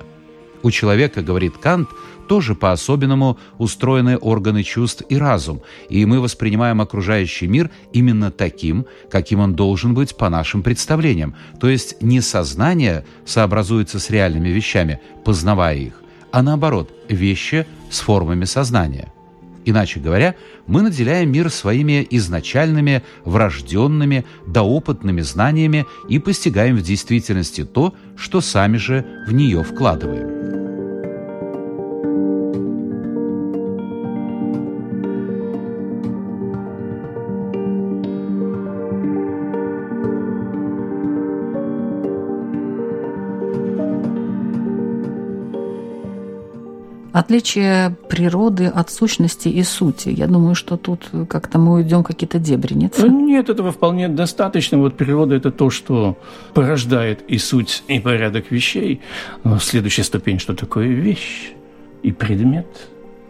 У 0.65 0.71
человека, 0.71 1.21
говорит 1.21 1.59
Кант, 1.59 1.89
тоже 2.27 2.55
по-особенному 2.55 3.37
устроены 3.59 4.17
органы 4.17 4.63
чувств 4.63 5.03
и 5.09 5.15
разум, 5.15 5.61
и 5.89 6.03
мы 6.07 6.19
воспринимаем 6.19 6.81
окружающий 6.81 7.45
мир 7.45 7.69
именно 7.93 8.31
таким, 8.31 8.87
каким 9.11 9.41
он 9.41 9.53
должен 9.53 9.93
быть 9.93 10.17
по 10.17 10.27
нашим 10.27 10.63
представлениям. 10.63 11.35
То 11.59 11.69
есть 11.69 12.01
не 12.01 12.19
сознание 12.19 13.05
сообразуется 13.27 13.99
с 13.99 14.09
реальными 14.09 14.49
вещами, 14.49 14.99
познавая 15.23 15.77
их, 15.77 16.01
а 16.31 16.41
наоборот, 16.41 16.91
вещи 17.09 17.67
с 17.91 17.99
формами 17.99 18.45
сознания. 18.45 19.13
Иначе 19.65 19.99
говоря, 19.99 20.33
мы 20.65 20.81
наделяем 20.81 21.31
мир 21.31 21.51
своими 21.51 22.07
изначальными, 22.09 23.03
врожденными, 23.23 24.25
доопытными 24.47 25.21
знаниями 25.21 25.85
и 26.09 26.17
постигаем 26.17 26.75
в 26.75 26.81
действительности 26.81 27.63
то, 27.63 27.93
что 28.17 28.41
сами 28.41 28.77
же 28.77 29.05
в 29.27 29.31
нее 29.31 29.63
вкладываем. 29.63 30.34
Отличие 47.15 47.95
природы 48.09 48.65
от 48.65 48.89
сущности 48.91 49.47
и 49.47 49.63
сути. 49.63 50.09
Я 50.09 50.27
думаю, 50.27 50.53
что 50.53 50.75
тут 50.75 51.09
как-то 51.29 51.59
мы 51.59 51.75
уйдем 51.75 52.03
какие-то 52.03 52.39
дебри, 52.39 52.73
нет? 52.73 52.99
Нет, 53.07 53.47
этого 53.47 53.71
вполне 53.71 54.09
достаточно. 54.09 54.77
Вот 54.77 54.97
природа– 54.97 55.33
это 55.37 55.49
то, 55.49 55.69
что 55.69 56.17
порождает 56.53 57.21
и 57.29 57.37
суть, 57.37 57.83
и 57.87 58.01
порядок 58.01 58.51
вещей. 58.51 58.99
Но 59.45 59.59
следующая 59.59 60.03
ступень, 60.03 60.39
что 60.39 60.55
такое 60.55 60.87
вещь 60.87 61.53
и 62.03 62.11
предмет. 62.11 62.67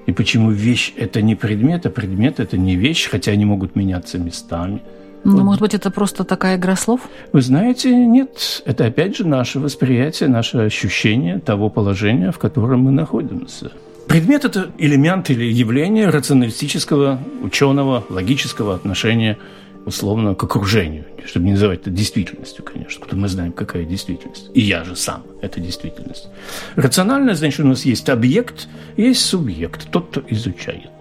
И 0.08 0.12
почему 0.12 0.50
вещь– 0.50 0.92
это 0.98 1.22
не 1.22 1.36
предмет, 1.36 1.86
а 1.86 1.92
предмет– 1.92 2.40
это 2.40 2.58
не 2.58 2.76
вещь, 2.76 3.08
хотя 3.08 3.34
они 3.34 3.46
могут 3.46 3.76
меняться 3.76 4.18
местами. 4.18 4.82
Ну, 5.26 5.38
вот. 5.38 5.44
может 5.44 5.62
быть, 5.62 5.74
это 5.74 5.90
просто 5.90 6.24
такая 6.24 6.58
игра 6.58 6.76
слов? 6.76 7.02
Вы 7.34 7.42
знаете, 7.42 7.94
нет. 7.94 8.62
Это 8.66 8.86
опять 8.86 9.18
же 9.18 9.28
наше 9.28 9.60
восприятие, 9.60 10.30
наше 10.30 10.58
ощущение 10.60 11.40
того 11.40 11.70
положения, 11.70 12.32
в 12.32 12.38
котором 12.38 12.82
мы 12.82 12.92
находимся. 12.92 13.72
Предмет– 14.08 14.46
это 14.46 14.72
элемент 14.78 15.32
или 15.32 15.46
явление 15.46 16.10
рационалистического, 16.10 17.20
ученого, 17.42 18.06
логического 18.10 18.76
отношения 18.76 19.38
условно 19.86 20.36
к 20.36 20.44
окружению, 20.44 21.06
чтобы 21.26 21.46
не 21.46 21.52
называть 21.54 21.82
это 21.82 21.90
действительностью, 21.90 22.64
конечно, 22.64 23.02
потому 23.02 23.24
мы 23.24 23.28
знаем, 23.28 23.52
какая 23.52 23.86
действительность. 23.86 24.50
И 24.54 24.62
я 24.62 24.84
же 24.84 24.96
сам– 24.96 25.24
это 25.42 25.60
действительность. 25.60 26.28
Рациональное 26.76 27.36
значит, 27.36 27.62
у 27.62 27.68
нас 27.68 27.86
есть 27.86 28.10
объект, 28.10 28.68
есть 28.98 29.22
субъект, 29.22 29.90
тот, 29.92 30.10
кто 30.10 30.24
изучает. 30.28 30.92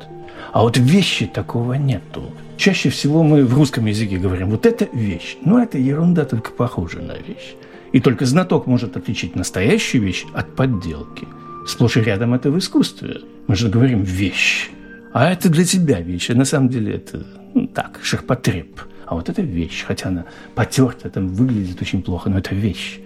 А 0.55 0.63
вот 0.63 0.79
вещи 0.79 1.27
такого 1.27 1.73
нету. 1.73 2.31
Чаще 2.57 2.89
всего 2.89 3.25
мы 3.25 3.45
в 3.45 3.55
русском 3.55 3.87
языке 3.87 4.19
говорим, 4.19 4.51
вот 4.51 4.67
это 4.67 4.89
вещь. 4.93 5.37
Ну, 5.45 5.59
это 5.59 5.79
ерунда, 5.79 6.25
только 6.25 6.53
похожа 6.53 7.01
на 7.01 7.15
вещь. 7.15 7.57
И 7.91 7.99
только 7.99 8.25
знаток 8.25 8.69
может 8.69 8.97
отличить 8.97 9.35
настоящую 9.35 10.05
вещь 10.05 10.25
от 10.33 10.55
подделки. 10.55 11.27
Сплошь 11.67 11.97
и 11.97 12.03
рядом 12.03 12.35
это 12.35 12.53
в 12.53 12.59
искусстве. 12.59 13.23
Мы 13.49 13.57
же 13.57 13.69
говорим 13.69 14.03
«вещь». 14.03 14.71
А 15.13 15.29
это 15.29 15.49
для 15.49 15.65
тебя 15.65 16.01
вещь. 16.01 16.31
А 16.31 16.37
на 16.37 16.45
самом 16.45 16.69
деле 16.69 16.95
это 16.95 17.27
ну, 17.53 17.67
так, 17.67 17.99
ширпотреб. 18.05 18.81
А 19.07 19.17
вот 19.17 19.29
это 19.29 19.43
вещь, 19.43 19.85
хотя 19.85 20.11
она 20.11 20.25
потерта, 20.55 21.11
там 21.11 21.27
выглядит 21.27 21.83
очень 21.83 22.01
плохо, 22.01 22.31
но 22.31 22.39
это 22.39 22.55
вещь. 22.55 23.01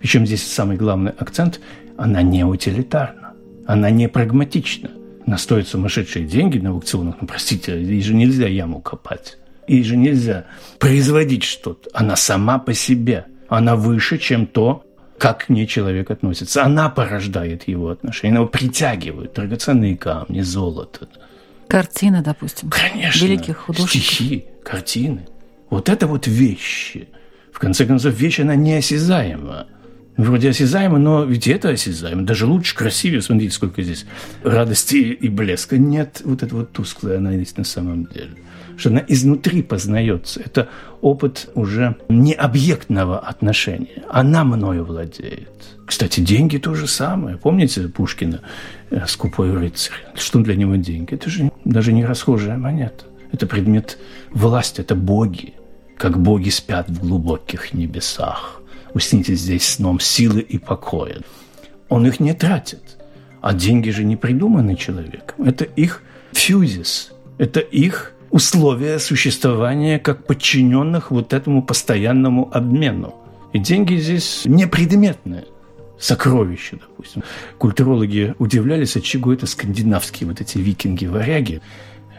Причем 0.00 0.24
здесь 0.24 0.46
самый 0.46 0.76
главный 0.76 1.10
акцент– 1.18 1.60
она 1.96 2.22
не 2.22 2.44
утилитарна, 2.44 3.32
она 3.66 3.90
не 3.90 4.08
прагматична. 4.08 5.01
Она 5.26 5.38
стоит 5.38 5.68
сумасшедшие 5.68 6.26
деньги 6.26 6.58
на 6.58 6.70
аукционах, 6.70 7.16
ну, 7.20 7.26
простите, 7.26 7.80
ей 7.80 8.02
же 8.02 8.14
нельзя 8.14 8.48
яму 8.48 8.80
копать. 8.80 9.38
Ей 9.68 9.84
же 9.84 9.96
нельзя 9.96 10.46
производить 10.78 11.44
что-то. 11.44 11.88
Она 11.92 12.16
сама 12.16 12.58
по 12.58 12.74
себе. 12.74 13.26
Она 13.48 13.76
выше, 13.76 14.18
чем 14.18 14.46
то, 14.46 14.84
как 15.18 15.46
к 15.46 15.48
ней 15.48 15.66
человек 15.66 16.10
относится. 16.10 16.64
Она 16.64 16.88
порождает 16.88 17.68
его 17.68 17.90
отношения, 17.90 18.32
она 18.32 18.40
его 18.40 18.48
притягивает. 18.48 19.34
Драгоценные 19.34 19.96
камни, 19.96 20.40
золото. 20.40 21.08
Картины, 21.68 22.22
допустим. 22.22 22.70
Конечно. 22.70 23.24
Великих 23.24 23.56
художников. 23.58 23.90
Стихи, 23.90 24.44
картины. 24.64 25.26
Вот 25.70 25.88
это 25.88 26.06
вот 26.06 26.26
вещи. 26.26 27.08
В 27.52 27.58
конце 27.58 27.86
концов, 27.86 28.14
вещь, 28.14 28.40
она 28.40 28.56
неосязаема. 28.56 29.68
Вроде 30.16 30.50
осязаемо, 30.50 30.98
но 30.98 31.24
ведь 31.24 31.48
это 31.48 31.70
осязаемо. 31.70 32.22
Даже 32.22 32.46
лучше, 32.46 32.76
красивее. 32.76 33.22
Смотрите, 33.22 33.54
сколько 33.54 33.82
здесь 33.82 34.04
радости 34.42 34.96
и 34.96 35.28
блеска. 35.28 35.78
Нет, 35.78 36.20
вот 36.24 36.42
это 36.42 36.54
вот 36.54 36.72
тусклое 36.72 37.16
она 37.16 37.32
есть 37.32 37.56
на 37.56 37.64
самом 37.64 38.04
деле. 38.06 38.32
Что 38.76 38.90
она 38.90 39.02
изнутри 39.08 39.62
познается. 39.62 40.40
Это 40.44 40.68
опыт 41.00 41.48
уже 41.54 41.96
не 42.10 42.34
объектного 42.34 43.18
отношения. 43.18 44.04
Она 44.10 44.44
мною 44.44 44.84
владеет. 44.84 45.48
Кстати, 45.86 46.20
деньги 46.20 46.58
то 46.58 46.74
же 46.74 46.86
самое. 46.86 47.38
Помните 47.38 47.88
Пушкина 47.88 48.40
э, 48.90 49.06
«Скупой 49.06 49.52
рыцарь»? 49.52 49.96
Что 50.14 50.40
для 50.40 50.56
него 50.56 50.76
деньги? 50.76 51.14
Это 51.14 51.30
же 51.30 51.50
даже 51.64 51.92
не 51.92 52.04
расхожая 52.04 52.58
монета. 52.58 53.04
Это 53.32 53.46
предмет 53.46 53.98
власти, 54.30 54.82
это 54.82 54.94
боги. 54.94 55.54
Как 55.96 56.18
боги 56.18 56.50
спят 56.50 56.88
в 56.90 57.00
глубоких 57.00 57.72
небесах 57.72 58.61
усните 58.94 59.34
здесь 59.34 59.68
сном 59.68 60.00
силы 60.00 60.40
и 60.40 60.58
покоя. 60.58 61.22
Он 61.88 62.06
их 62.06 62.20
не 62.20 62.34
тратит. 62.34 62.98
А 63.40 63.54
деньги 63.54 63.90
же 63.90 64.04
не 64.04 64.16
придуманы 64.16 64.76
человеком. 64.76 65.44
Это 65.44 65.64
их 65.64 66.02
фьюзис, 66.32 67.12
это 67.38 67.58
их 67.58 68.12
условия 68.30 68.98
существования 68.98 69.98
как 69.98 70.26
подчиненных 70.26 71.10
вот 71.10 71.32
этому 71.32 71.62
постоянному 71.62 72.48
обмену. 72.52 73.14
И 73.52 73.58
деньги 73.58 73.96
здесь 73.96 74.42
не 74.44 74.66
предметные 74.66 75.44
сокровища, 75.98 76.78
допустим. 76.80 77.22
Культурологи 77.58 78.34
удивлялись, 78.38 78.96
от 78.96 79.04
чего 79.04 79.32
это 79.32 79.46
скандинавские 79.46 80.28
вот 80.28 80.40
эти 80.40 80.58
викинги-варяги 80.58 81.60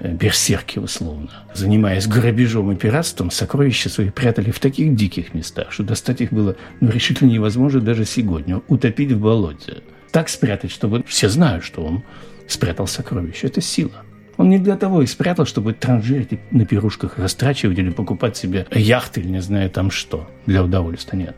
берсерки 0.01 0.79
условно, 0.79 1.29
занимаясь 1.53 2.07
грабежом 2.07 2.71
и 2.71 2.75
пиратством, 2.75 3.31
сокровища 3.31 3.89
свои 3.89 4.09
прятали 4.09 4.51
в 4.51 4.59
таких 4.59 4.95
диких 4.95 5.33
местах, 5.33 5.71
что 5.71 5.83
достать 5.83 6.21
их 6.21 6.31
было 6.31 6.55
ну, 6.81 6.89
решительно 6.89 7.29
невозможно 7.29 7.79
даже 7.81 8.05
сегодня, 8.05 8.61
утопить 8.67 9.11
в 9.11 9.19
болоте. 9.19 9.83
Так 10.11 10.29
спрятать, 10.29 10.71
чтобы 10.71 11.03
все 11.07 11.29
знают, 11.29 11.63
что 11.63 11.83
он 11.83 12.03
спрятал 12.47 12.87
сокровища. 12.87 13.47
Это 13.47 13.61
сила. 13.61 14.03
Он 14.37 14.49
не 14.49 14.59
для 14.59 14.75
того 14.77 15.01
их 15.01 15.09
спрятал, 15.09 15.45
чтобы 15.45 15.73
транжирить 15.73 16.39
на 16.51 16.65
пирушках 16.65 17.17
растрачивать 17.17 17.77
или 17.77 17.89
покупать 17.89 18.35
себе 18.35 18.67
яхты 18.71 19.21
или 19.21 19.29
не 19.29 19.41
знаю 19.41 19.69
там 19.69 19.91
что. 19.91 20.29
Для 20.45 20.63
удовольствия 20.63 21.19
нет. 21.19 21.35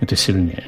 Это 0.00 0.16
сильнее. 0.16 0.64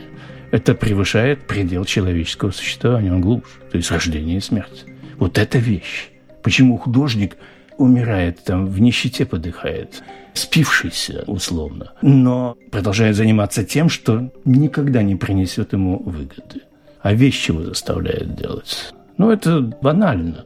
Это 0.52 0.74
превышает 0.74 1.46
предел 1.46 1.84
человеческого 1.84 2.52
существования. 2.52 3.12
Он 3.12 3.20
глубже. 3.20 3.50
То 3.70 3.76
есть 3.76 3.90
рождение 3.90 4.38
и 4.38 4.40
смерть. 4.40 4.84
Вот 5.18 5.38
это 5.38 5.58
вещь. 5.58 6.10
Почему 6.46 6.78
художник 6.78 7.36
умирает, 7.76 8.38
там, 8.44 8.66
в 8.66 8.80
нищете 8.80 9.26
подыхает, 9.26 10.04
спившийся 10.32 11.24
условно, 11.26 11.94
но 12.02 12.56
продолжает 12.70 13.16
заниматься 13.16 13.64
тем, 13.64 13.88
что 13.88 14.30
никогда 14.44 15.02
не 15.02 15.16
принесет 15.16 15.72
ему 15.72 15.98
выгоды. 15.98 16.62
А 17.02 17.14
вещь 17.14 17.48
его 17.48 17.64
заставляет 17.64 18.36
делать. 18.36 18.94
Ну, 19.18 19.32
это 19.32 19.60
банально. 19.60 20.44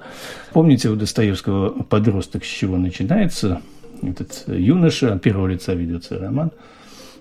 Помните 0.54 0.88
у 0.88 0.96
Достоевского 0.96 1.82
«Подросток» 1.82 2.46
с 2.46 2.48
чего 2.48 2.78
начинается? 2.78 3.60
Этот 4.00 4.44
юноша, 4.46 5.12
от 5.12 5.20
первого 5.20 5.48
лица 5.48 5.74
ведется 5.74 6.18
роман, 6.18 6.50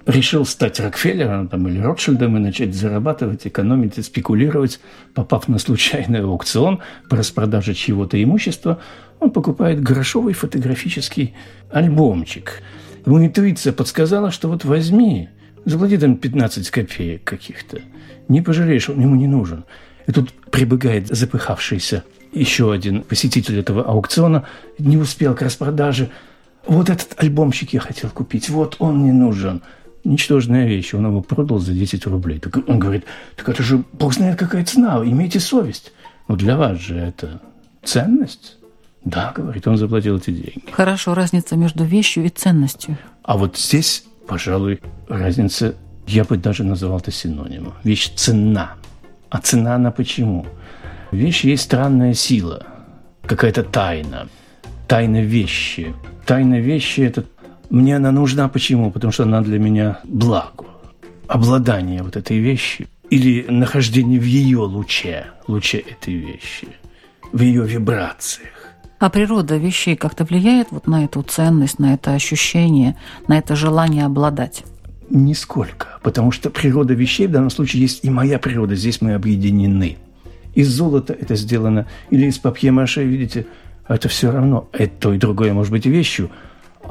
решил 0.10 0.46
стать 0.46 0.80
Рокфеллером 0.80 1.48
там, 1.48 1.68
или 1.68 1.80
Ротшильдом 1.80 2.38
и 2.38 2.40
начать 2.40 2.74
зарабатывать, 2.74 3.46
экономить 3.46 3.98
и 3.98 4.02
спекулировать, 4.02 4.80
попав 5.14 5.48
на 5.48 5.60
случайный 5.60 6.22
аукцион 6.22 6.80
по 7.10 7.16
распродаже 7.16 7.74
чьего-то 7.74 8.22
имущества, 8.22 8.80
он 9.20 9.32
покупает 9.32 9.82
грошовый 9.82 10.34
фотографический 10.34 11.36
альбомчик. 11.72 12.62
Ему 13.06 13.24
интуиция 13.24 13.74
подсказала, 13.74 14.32
что 14.32 14.48
вот 14.48 14.66
возьми, 14.66 15.30
заплати 15.66 15.98
там 15.98 16.18
15 16.18 16.70
копеек 16.70 17.24
каких-то. 17.24 17.80
Не 18.28 18.42
пожалеешь, 18.42 18.90
он 18.90 19.00
ему 19.00 19.16
не 19.16 19.28
нужен. 19.28 19.66
И 20.08 20.12
тут 20.12 20.32
прибегает 20.52 21.08
запыхавшийся 21.08 22.04
еще 22.32 22.72
один 22.72 23.04
посетитель 23.04 23.60
этого 23.60 23.84
аукциона, 23.84 24.46
не 24.78 24.98
успел 24.98 25.36
к 25.36 25.42
распродаже. 25.42 26.10
Вот 26.68 26.90
этот 26.90 27.16
альбомчик 27.18 27.74
я 27.74 27.80
хотел 27.80 28.10
купить, 28.10 28.50
вот 28.50 28.76
он 28.80 29.04
не 29.04 29.12
нужен. 29.12 29.62
Ничтожная 30.04 30.66
вещь, 30.66 30.94
он 30.94 31.06
его 31.06 31.22
продал 31.22 31.60
за 31.60 31.74
10 31.74 32.06
рублей. 32.08 32.40
Так 32.40 32.58
он 32.68 32.80
говорит, 32.80 33.06
так 33.36 33.50
это 33.50 33.64
же, 33.64 33.84
бог 33.94 34.14
знает, 34.14 34.40
какая 34.40 34.64
цена, 34.64 35.02
имейте 35.04 35.40
совесть. 35.40 35.92
Ну, 36.28 36.36
для 36.36 36.56
вас 36.56 36.80
же 36.80 36.96
это 36.96 37.42
ценность. 37.84 38.58
Да, 39.04 39.34
говорит, 39.36 39.68
он 39.68 39.78
заплатил 39.78 40.18
эти 40.18 40.32
деньги. 40.32 40.64
Хорошо, 40.72 41.14
разница 41.14 41.56
между 41.56 41.84
вещью 41.84 42.26
и 42.26 42.30
ценностью. 42.30 42.98
А 43.24 43.38
вот 43.38 43.58
здесь, 43.58 44.06
пожалуй, 44.28 44.80
разница, 45.08 45.76
я 46.08 46.24
бы 46.24 46.38
даже 46.38 46.64
назвал 46.64 47.00
это 47.00 47.12
синонимом. 47.12 47.74
Вещь 47.84 48.14
цена. 48.16 48.76
А 49.30 49.40
цена 49.40 49.76
она 49.76 49.92
почему? 49.92 50.46
Вещь 51.12 51.44
есть 51.44 51.64
странная 51.64 52.14
сила, 52.14 52.66
какая-то 53.26 53.64
тайна, 53.64 54.28
тайна 54.88 55.22
вещи. 55.22 55.94
Тайна 56.26 56.60
вещи– 56.60 57.02
это 57.02 57.26
мне 57.70 57.96
она 57.96 58.12
нужна 58.12 58.50
почему? 58.50 58.92
Потому 58.92 59.12
что 59.12 59.24
она 59.24 59.42
для 59.42 59.60
меня 59.60 60.00
благо, 60.04 60.66
обладание 61.28 62.04
вот 62.04 62.16
этой 62.16 62.40
вещи 62.40 62.88
или 63.10 63.46
нахождение 63.50 64.20
в 64.20 64.24
ее 64.24 64.60
луче, 64.60 65.28
луче 65.48 65.78
этой 65.78 66.16
вещи, 66.16 66.68
в 67.32 67.42
ее 67.42 67.66
вибрациях. 67.66 68.50
А 69.00 69.10
природа 69.10 69.56
вещей 69.56 69.96
как-то 69.96 70.26
влияет 70.26 70.72
вот 70.72 70.88
на 70.88 71.06
эту 71.06 71.22
ценность, 71.22 71.80
на 71.80 71.94
это 71.94 72.14
ощущение, 72.14 72.98
на 73.28 73.38
это 73.38 73.56
желание 73.56 74.06
обладать? 74.06 74.64
Нисколько, 75.10 76.00
потому 76.04 76.32
что 76.32 76.50
природа 76.50 76.94
вещей 76.94 77.28
в 77.28 77.32
данном 77.32 77.50
случае 77.50 77.84
есть 77.84 78.04
и 78.04 78.10
моя 78.10 78.40
природа, 78.40 78.76
здесь 78.76 79.02
мы 79.02 79.14
объединены. 79.14 79.98
Из 80.54 80.68
золота 80.68 81.14
это 81.14 81.36
сделано 81.36 81.88
или 82.10 82.26
из 82.26 82.38
папье-маше, 82.40 83.04
видите, 83.04 83.46
это 83.88 84.10
все 84.10 84.32
равно. 84.32 84.68
Это 84.74 84.94
то 85.00 85.14
и 85.14 85.18
другое 85.18 85.54
может 85.54 85.72
быть 85.72 85.86
вещью, 85.86 86.30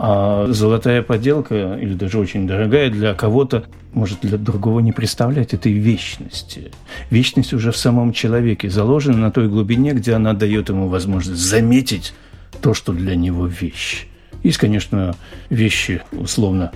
а 0.01 0.47
золотая 0.51 1.03
поделка, 1.03 1.75
или 1.75 1.95
даже 1.95 2.21
очень 2.21 2.47
дорогая, 2.47 2.89
для 2.89 3.15
кого-то 3.15 3.65
может 3.93 4.21
для 4.21 4.39
другого 4.39 4.79
не 4.79 4.93
представлять 4.93 5.55
этой 5.55 5.73
вечности. 5.73 6.71
Вечность 7.11 7.53
уже 7.53 7.73
в 7.73 7.77
самом 7.77 8.13
человеке 8.13 8.71
заложена 8.71 9.19
на 9.19 9.33
той 9.33 9.49
глубине, 9.49 9.95
где 9.95 10.13
она 10.13 10.35
дает 10.35 10.69
ему 10.69 10.87
возможность 10.87 11.41
заметить 11.41 12.15
то, 12.63 12.75
что 12.75 12.93
для 12.93 13.17
него 13.17 13.47
вещь. 13.47 14.07
Есть, 14.45 14.59
конечно, 14.59 15.17
вещи, 15.51 16.01
условно, 16.13 16.71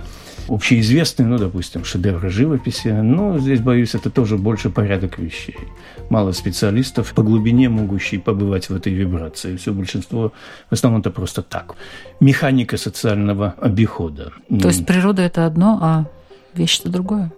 общеизвестные, 0.47 1.27
ну, 1.27 1.37
допустим, 1.37 1.85
шедевры 1.85 2.29
живописи, 2.29 2.87
но 2.87 3.37
здесь, 3.39 3.59
боюсь, 3.59 3.95
это 3.95 4.09
тоже 4.09 4.37
больше 4.37 4.69
порядок 4.69 5.17
вещей. 5.19 5.57
Мало 6.09 6.31
специалистов 6.31 7.13
по 7.13 7.23
глубине 7.23 7.69
могущие 7.69 8.19
побывать 8.19 8.69
в 8.69 8.75
этой 8.75 8.93
вибрации. 8.93 9.55
Все 9.55 9.73
большинство, 9.73 10.33
в 10.69 10.73
основном, 10.73 11.01
это 11.01 11.11
просто 11.11 11.41
так. 11.41 11.75
Механика 12.19 12.77
социального 12.77 13.55
обихода. 13.59 14.33
То 14.49 14.67
есть 14.67 14.85
природа– 14.85 15.21
это 15.23 15.45
одно, 15.45 15.79
а 15.81 16.05
вещь– 16.53 16.79
это 16.81 16.89
другое? 16.89 17.31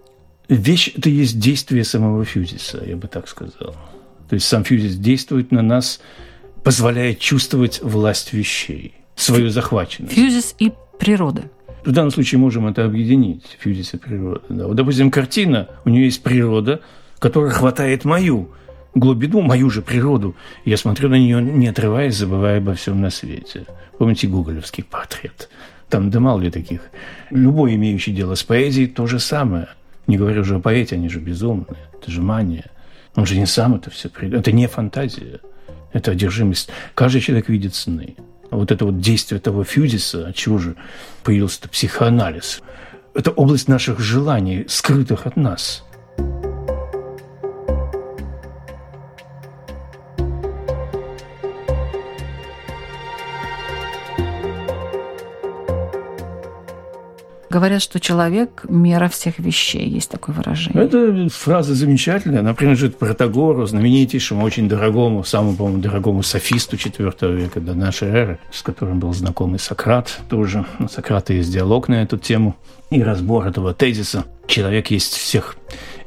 Вещь– 0.48 0.92
это 0.96 1.08
есть 1.10 1.38
действие 1.38 1.84
самого 1.84 2.24
фьюзиса, 2.24 2.82
я 2.86 2.96
бы 2.96 3.08
так 3.08 3.28
сказал. 3.28 3.74
То 4.28 4.34
есть 4.34 4.46
сам 4.46 4.64
фьюзис 4.64 4.96
действует 4.96 5.52
на 5.52 5.62
нас, 5.62 6.00
позволяя 6.62 7.14
чувствовать 7.14 7.80
власть 7.82 8.32
вещей, 8.32 8.94
свою 9.14 9.50
захваченность. 9.50 10.14
Фьюзис 10.14 10.54
и 10.58 10.72
природа– 10.98 11.44
в 11.84 11.92
данном 11.92 12.10
случае 12.10 12.38
можем 12.38 12.66
это 12.66 12.84
объединить, 12.84 13.56
фьюзис 13.60 13.94
и 13.94 13.96
природа. 13.96 14.42
Да. 14.48 14.66
Вот, 14.66 14.76
допустим, 14.76 15.10
картина, 15.10 15.68
у 15.84 15.88
нее 15.88 16.06
есть 16.06 16.22
природа, 16.22 16.80
которая 17.18 17.50
хватает 17.50 18.04
мою 18.04 18.50
глубину, 18.94 19.40
мою 19.42 19.70
же 19.70 19.82
природу. 19.82 20.34
Я 20.64 20.76
смотрю 20.76 21.08
на 21.08 21.14
нее, 21.16 21.40
не 21.40 21.68
отрываясь, 21.68 22.16
забывая 22.16 22.58
обо 22.58 22.74
всем 22.74 23.00
на 23.00 23.10
свете. 23.10 23.66
Помните 23.98 24.26
гоголевский 24.26 24.84
портрет? 24.84 25.48
Там 25.88 26.10
да 26.10 26.18
мало 26.18 26.40
ли 26.40 26.50
таких. 26.50 26.80
Любой, 27.30 27.74
имеющий 27.76 28.12
дело 28.12 28.34
с 28.34 28.42
поэзией, 28.42 28.88
то 28.88 29.06
же 29.06 29.20
самое. 29.20 29.68
Не 30.06 30.18
говорю 30.18 30.42
уже 30.42 30.56
о 30.56 30.60
поэте, 30.60 30.96
они 30.96 31.08
же 31.08 31.20
безумные. 31.20 31.78
Это 32.00 32.10
же 32.10 32.20
мания. 32.20 32.70
Он 33.14 33.26
же 33.26 33.38
не 33.38 33.46
сам 33.46 33.74
это 33.76 33.90
все 33.90 34.08
придумал. 34.08 34.40
Это 34.40 34.52
не 34.52 34.66
фантазия. 34.66 35.40
Это 35.92 36.10
одержимость. 36.10 36.68
Каждый 36.94 37.20
человек 37.20 37.48
видит 37.48 37.74
сны 37.74 38.16
вот 38.50 38.70
это 38.70 38.84
вот 38.84 39.00
действие 39.00 39.40
того 39.40 39.64
фьюзиса, 39.64 40.28
от 40.28 40.36
чего 40.36 40.58
же 40.58 40.76
появился 41.22 41.68
психоанализ, 41.68 42.62
это 43.14 43.30
область 43.30 43.68
наших 43.68 44.00
желаний, 44.00 44.66
скрытых 44.68 45.26
от 45.26 45.36
нас– 45.36 45.82
Говорят, 57.48 57.80
что 57.80 58.00
человек– 58.00 58.64
мера 58.68 59.08
всех 59.08 59.38
вещей. 59.38 59.88
Есть 59.88 60.10
такое 60.10 60.34
выражение. 60.34 60.84
Это 60.84 61.28
фраза 61.28 61.74
замечательная. 61.74 62.40
Она 62.40 62.54
принадлежит 62.54 62.98
Протагору, 62.98 63.66
знаменитейшему, 63.66 64.44
очень 64.44 64.68
дорогому, 64.68 65.22
самому, 65.22 65.56
по-моему, 65.56 65.78
дорогому 65.78 66.22
софисту 66.22 66.76
IV 66.76 67.36
века 67.36 67.60
до 67.60 67.74
нашей 67.74 68.08
эры, 68.08 68.38
с 68.50 68.62
которым 68.62 68.98
был 68.98 69.12
знаком 69.12 69.54
и 69.54 69.58
Сократ 69.58 70.18
тоже. 70.28 70.66
У 70.80 70.88
Сократа 70.88 71.34
есть 71.34 71.52
диалог 71.52 71.88
на 71.88 72.02
эту 72.02 72.18
тему 72.18 72.56
и 72.90 73.00
разбор 73.00 73.46
этого 73.46 73.74
тезиса. 73.74 74.24
Человек 74.48 74.90
есть 74.90 75.14
всех 75.14 75.56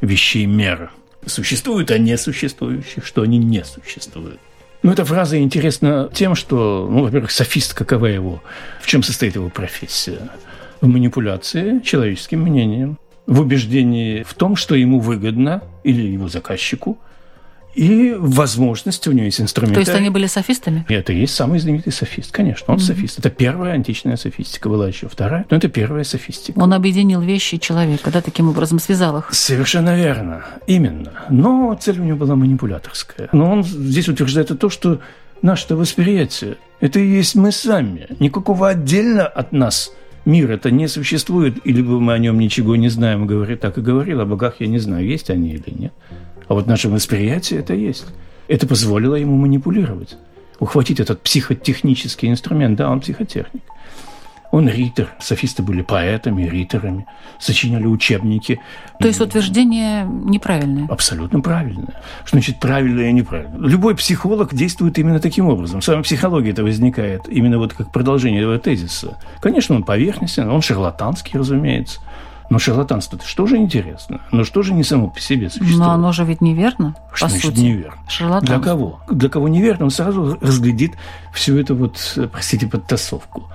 вещей 0.02 0.46
мера. 0.46 0.92
Существуют, 1.26 1.90
а 1.92 1.98
не 1.98 2.18
существующих, 2.18 3.06
что 3.06 3.22
они 3.22 3.38
не 3.38 3.64
существуют. 3.64 4.40
Ну, 4.84 4.92
эта 4.92 5.06
фраза 5.06 5.38
интересна 5.40 6.10
тем, 6.14 6.36
что, 6.36 6.88
ну, 6.90 7.04
во-первых, 7.04 7.32
софист, 7.32 7.74
какова 7.74 8.06
его, 8.08 8.42
в 8.82 8.88
чем 8.88 9.04
состоит 9.04 9.36
его 9.36 9.50
профессия– 9.50 10.20
в 10.82 10.88
манипуляции 10.88 11.80
человеческим 11.80 12.42
мнением, 12.42 12.98
в 13.26 13.42
убеждении 13.42 14.24
в 14.24 14.34
том, 14.34 14.56
что 14.56 14.76
ему 14.76 15.00
выгодно 15.00 15.64
или 15.84 16.02
его 16.02 16.28
заказчику, 16.28 16.98
и 17.76 18.16
возможности 18.18 19.08
у 19.10 19.12
него 19.12 19.26
есть 19.26 19.40
инструменты. 19.40 19.76
То 19.76 19.82
есть 19.82 19.94
они 19.94 20.10
были 20.10 20.26
софистами? 20.26 20.86
И 20.90 20.94
это 20.94 21.14
и 21.14 21.20
есть 21.20 21.36
самый 21.36 21.60
знаменитый 21.60 21.94
софист, 21.94 22.32
конечно. 22.32 22.74
Он 22.74 22.80
mm-hmm. 22.80 22.84
софист. 22.84 23.20
Это 23.20 23.30
первая 23.30 23.74
античная 23.74 24.18
софистика 24.18 24.70
была 24.70 24.88
еще 24.88 25.08
вторая, 25.08 25.46
но 25.50 25.58
это 25.58 25.70
первая 25.70 26.04
софистика. 26.04 26.58
Он 26.60 26.74
объединил 26.74 27.22
вещи 27.22 27.58
человека, 27.58 28.10
да, 28.12 28.22
таким 28.22 28.50
образом 28.50 28.80
связал 28.80 29.20
их. 29.20 29.30
Совершенно 29.32 29.96
верно. 29.96 30.46
Именно. 30.66 31.12
Но 31.30 31.78
цель 31.80 32.00
у 32.00 32.04
него 32.04 32.18
была 32.18 32.36
манипуляторская. 32.36 33.30
Но 33.32 33.52
он 33.52 33.64
здесь 33.64 34.10
утверждает 34.10 34.58
то, 34.60 34.70
что 34.70 35.00
наше 35.44 35.76
восприятие– 35.76 36.58
это 36.82 37.00
и 37.00 37.08
есть 37.08 37.36
мы 37.36 37.52
сами. 37.52 38.08
Никакого 38.20 38.70
отдельно 38.70 39.28
от 39.28 39.52
нас– 39.52 39.92
мир 40.30 40.52
это 40.52 40.72
не 40.72 40.88
существует, 40.88 41.58
или 41.66 41.82
мы 41.82 42.14
о 42.14 42.18
нем 42.18 42.40
ничего 42.40 42.76
не 42.76 42.90
знаем, 42.90 43.28
говорит, 43.28 43.60
так 43.60 43.78
и 43.78 43.82
говорил, 43.82 44.22
о 44.22 44.26
богах 44.26 44.56
я 44.60 44.68
не 44.68 44.80
знаю, 44.80 45.06
есть 45.06 45.30
они 45.30 45.50
или 45.52 45.74
нет. 45.78 45.94
А 46.48 46.54
вот 46.54 46.68
наше 46.68 46.90
восприятие 46.90 47.60
это 47.60 47.74
есть. 47.74 48.06
Это 48.48 48.66
позволило 48.66 49.16
ему 49.16 49.36
манипулировать, 49.36 50.18
ухватить 50.60 51.00
этот 51.00 51.22
психотехнический 51.22 52.30
инструмент. 52.30 52.78
Да, 52.78 52.90
он 52.90 53.02
психотехник. 53.02 53.62
Он 54.52 54.68
ритер. 54.68 55.10
Софисты 55.20 55.62
были 55.62 55.82
поэтами, 55.82 56.44
ритерами, 56.44 57.06
сочиняли 57.38 57.86
учебники. 57.86 58.60
То 59.00 59.08
есть 59.08 59.22
утверждение 59.22 60.06
неправильное? 60.06 60.88
Абсолютно 60.88 61.40
правильное. 61.40 61.94
Что 62.26 62.38
значит 62.38 62.60
правильное 62.60 63.10
и 63.10 63.14
неправильное? 63.14 63.60
Любой 63.70 63.96
психолог 63.96 64.54
действует 64.56 64.98
именно 64.98 65.20
таким 65.20 65.48
образом. 65.48 65.82
Сама 65.82 66.02
психология 66.02 66.52
это 66.52 66.64
возникает 66.64 67.30
именно 67.30 67.60
вот 67.60 67.74
как 67.74 67.92
продолжение 67.92 68.42
этого 68.42 68.58
тезиса. 68.58 69.18
Конечно, 69.40 69.76
он 69.76 69.84
поверхностен, 69.84 70.50
он 70.50 70.62
шарлатанский, 70.62 71.38
разумеется. 71.38 72.00
Но 72.50 72.58
шарлатанство-то 72.58 73.28
что 73.28 73.46
же 73.46 73.58
интересно? 73.58 74.22
Но 74.32 74.44
что 74.44 74.64
же 74.64 74.74
не 74.74 74.84
само 74.84 75.10
по 75.10 75.20
себе 75.20 75.50
существует? 75.52 75.78
Но 75.78 75.92
оно 75.92 76.12
же 76.12 76.24
ведь 76.26 76.42
неверно, 76.42 76.96
что 77.14 77.28
по 77.28 77.30
значит 77.30 77.52
сути. 77.52 77.60
неверно? 77.60 78.42
Для 78.42 78.60
кого? 78.60 79.00
Для 79.12 79.30
кого 79.30 79.48
неверно, 79.48 79.86
он 79.86 79.92
сразу 79.92 80.36
разглядит 80.42 80.94
всю 81.32 81.60
эту 81.60 81.76
вот, 81.76 82.18
простите, 82.32 82.66
подтасовку. 82.66 83.48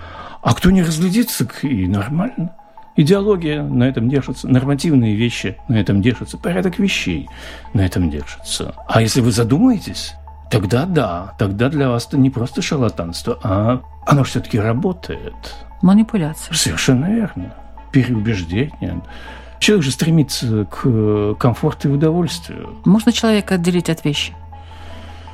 А 0.44 0.54
кто 0.54 0.70
не 0.70 0.82
разглядится, 0.82 1.48
и 1.62 1.86
нормально. 1.88 2.54
Идеология 2.96 3.62
на 3.62 3.84
этом 3.84 4.08
держится, 4.08 4.46
нормативные 4.46 5.16
вещи 5.16 5.56
на 5.68 5.80
этом 5.80 6.00
держатся, 6.00 6.38
порядок 6.38 6.78
вещей 6.78 7.28
на 7.72 7.80
этом 7.80 8.08
держится. 8.10 8.74
А 8.86 9.02
если 9.02 9.20
вы 9.20 9.32
задумаетесь, 9.32 10.14
тогда 10.50 10.84
да, 10.84 11.34
тогда 11.38 11.70
для 11.70 11.88
вас 11.88 12.06
это 12.06 12.18
не 12.18 12.30
просто 12.30 12.62
шарлатанство, 12.62 13.40
а 13.42 13.80
оно 14.06 14.22
все-таки 14.22 14.60
работает. 14.60 15.34
Манипуляция. 15.82 16.54
Совершенно 16.54 17.06
верно. 17.06 17.52
переубеждения. 17.90 19.00
Человек 19.60 19.84
же 19.84 19.92
стремится 19.92 20.66
к 20.66 21.34
комфорту 21.36 21.88
и 21.88 21.92
удовольствию. 21.92 22.76
Можно 22.84 23.12
человека 23.12 23.54
отделить 23.54 23.88
от 23.88 24.04
вещи? 24.04 24.34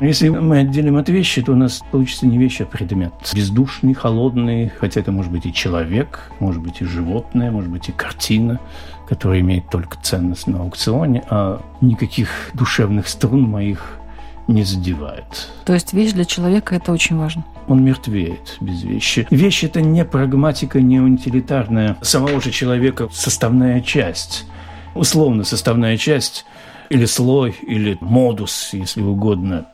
Если 0.01 0.31
мы 0.31 0.61
отделим 0.61 0.97
от 0.97 1.11
вещи, 1.11 1.43
то 1.43 1.53
у 1.53 1.57
нас 1.57 1.83
получится 1.91 2.27
не 2.27 2.39
вещь, 2.39 2.63
а 2.63 2.65
предмет. 2.65 3.13
Бездушный, 3.35 3.93
холодный, 3.93 4.73
хотя 4.79 5.01
это 5.01 5.13
может 5.13 5.31
быть 5.31 5.45
и 5.45 5.53
человек, 5.53 6.33
может 6.39 6.63
быть 6.63 6.81
и 6.81 6.87
животное, 6.87 7.51
может 7.51 7.71
быть 7.71 7.91
и 7.91 7.93
картина, 7.93 8.59
которая 9.07 9.41
имеет 9.41 9.69
только 9.69 9.99
ценность 10.01 10.47
на 10.47 10.61
аукционе, 10.61 11.23
а 11.29 11.61
никаких 11.83 12.31
душевных 12.55 13.09
струн 13.09 13.43
моих 13.43 13.99
не 14.47 14.65
задевает. 14.65 15.51
То 15.67 15.75
есть 15.75 15.93
вещь 15.93 16.13
для 16.13 16.25
человека– 16.25 16.75
это 16.77 16.93
очень 16.93 17.17
важно? 17.17 17.45
Он 17.69 17.85
мертвеет 17.85 18.57
без 18.61 18.83
вещи. 18.83 19.27
Вещь– 19.31 19.65
это 19.65 19.83
не 19.83 20.05
прагматика, 20.05 20.81
не 20.81 20.99
утилитарная 20.99 21.97
самого 22.01 22.41
же 22.41 22.51
человека 22.51 23.09
составная 23.13 23.81
часть. 23.81 24.47
Условно 24.95 25.45
составная 25.45 25.97
часть 25.97 26.47
или 26.90 27.07
слой, 27.07 27.57
или 27.62 27.96
модус, 28.00 28.70
если 28.72 29.00
угодно. 29.00 29.66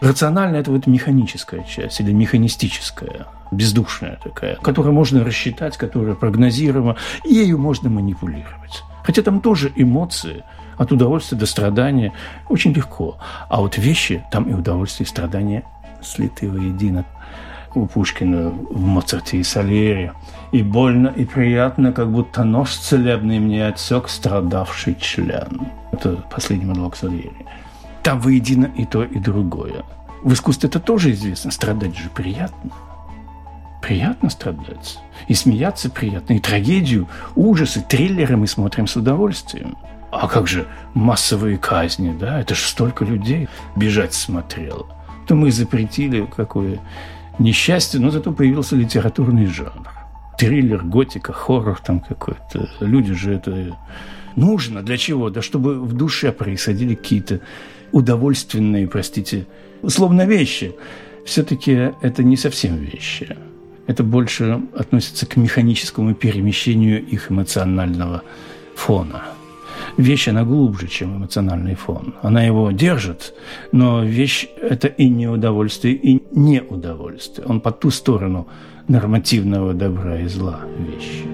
Рационально 0.00 0.56
это 0.56 0.70
вот 0.70 0.86
механическая 0.86 1.64
часть 1.64 2.00
или 2.00 2.12
механистическая, 2.12 3.26
бездушная 3.50 4.20
такая, 4.22 4.54
которую 4.56 4.92
можно 4.92 5.24
рассчитать, 5.24 5.76
которая 5.76 6.14
прогнозируема, 6.14 6.96
и 7.24 7.34
ею 7.34 7.58
можно 7.58 7.90
манипулировать. 7.90 8.84
Хотя 9.02 9.22
там 9.22 9.40
тоже 9.40 9.72
эмоции, 9.74 10.44
от 10.76 10.92
удовольствия 10.92 11.36
до 11.38 11.46
страдания 11.46 12.12
очень 12.48 12.72
легко. 12.72 13.18
А 13.48 13.60
вот 13.60 13.76
вещи, 13.78 14.22
там 14.30 14.44
и 14.44 14.52
удовольствие, 14.52 15.06
и 15.06 15.08
страдания 15.08 15.64
слиты 16.02 16.48
воедино. 16.48 17.04
У 17.74 17.86
Пушкина 17.86 18.50
в 18.50 18.80
Моцарте 18.80 19.38
и 19.38 19.42
Сальере– 19.42 20.12
и 20.52 20.62
больно, 20.62 21.08
и 21.08 21.24
приятно, 21.24 21.92
как 21.92 22.10
будто 22.10 22.44
нож 22.44 22.74
целебный 22.76 23.38
мне 23.38 23.66
отсек 23.66 24.08
страдавший 24.08 24.96
член. 24.98 25.68
Это 25.92 26.24
последний 26.30 26.64
монолог 26.64 26.96
Сальери. 26.96 27.46
Там 28.02 28.20
воедино 28.20 28.70
и 28.76 28.86
то, 28.86 29.04
и 29.04 29.18
другое. 29.18 29.84
В 30.22 30.32
искусстве 30.32 30.68
это 30.68 30.80
тоже 30.80 31.12
известно. 31.12 31.50
Страдать 31.50 31.96
же 31.96 32.08
приятно. 32.08 32.70
Приятно 33.82 34.30
страдать. 34.30 34.98
И 35.28 35.34
смеяться 35.34 35.90
приятно. 35.90 36.34
И 36.34 36.40
трагедию, 36.40 37.08
ужасы, 37.36 37.84
триллеры 37.86 38.36
мы 38.36 38.46
смотрим 38.46 38.86
с 38.86 38.96
удовольствием. 38.96 39.76
А 40.10 40.26
как 40.26 40.46
же 40.46 40.66
массовые 40.94 41.58
казни, 41.58 42.16
да? 42.18 42.40
Это 42.40 42.54
же 42.54 42.62
столько 42.62 43.04
людей 43.04 43.48
бежать 43.76 44.14
смотрело. 44.14 44.86
То 45.26 45.34
мы 45.34 45.52
запретили 45.52 46.26
какое 46.34 46.80
несчастье, 47.38 48.00
но 48.00 48.10
зато 48.10 48.32
появился 48.32 48.76
литературный 48.76 49.46
жанр 49.46 49.88
триллер, 50.38 50.84
готика, 50.84 51.32
хоррор 51.32 51.78
там 51.84 52.00
какой-то. 52.00 52.70
Люди 52.80 53.12
же 53.12 53.34
это 53.34 53.76
нужно. 54.36 54.82
Для 54.82 54.96
чего? 54.96 55.28
Да 55.30 55.42
чтобы 55.42 55.80
в 55.80 55.92
душе 55.92 56.32
происходили 56.32 56.94
какие-то 56.94 57.40
удовольственные, 57.92 58.86
простите, 58.86 59.46
условно 59.82 60.24
вещи. 60.24 60.74
Все-таки 61.26 61.92
это 62.00 62.22
не 62.22 62.36
совсем 62.36 62.76
вещи. 62.76 63.36
Это 63.86 64.04
больше 64.04 64.60
относится 64.74 65.26
к 65.26 65.36
механическому 65.36 66.14
перемещению 66.14 67.04
их 67.04 67.30
эмоционального 67.30 68.22
фона. 68.76 69.24
Вещь, 69.96 70.28
она 70.28 70.44
глубже, 70.44 70.88
чем 70.88 71.16
эмоциональный 71.16 71.74
фон. 71.74 72.14
Она 72.22 72.42
его 72.42 72.70
держит, 72.70 73.34
но 73.72 74.02
вещь– 74.02 74.48
это 74.62 74.88
и 74.88 75.08
неудовольствие, 75.08 75.94
и 75.94 76.22
неудовольствие. 76.32 77.46
Он 77.46 77.60
по 77.60 77.72
ту 77.72 77.90
сторону 77.90 78.48
нормативного 78.88 79.74
добра 79.74 80.20
и 80.20 80.26
зла 80.26 80.60
вещи. 80.78 81.24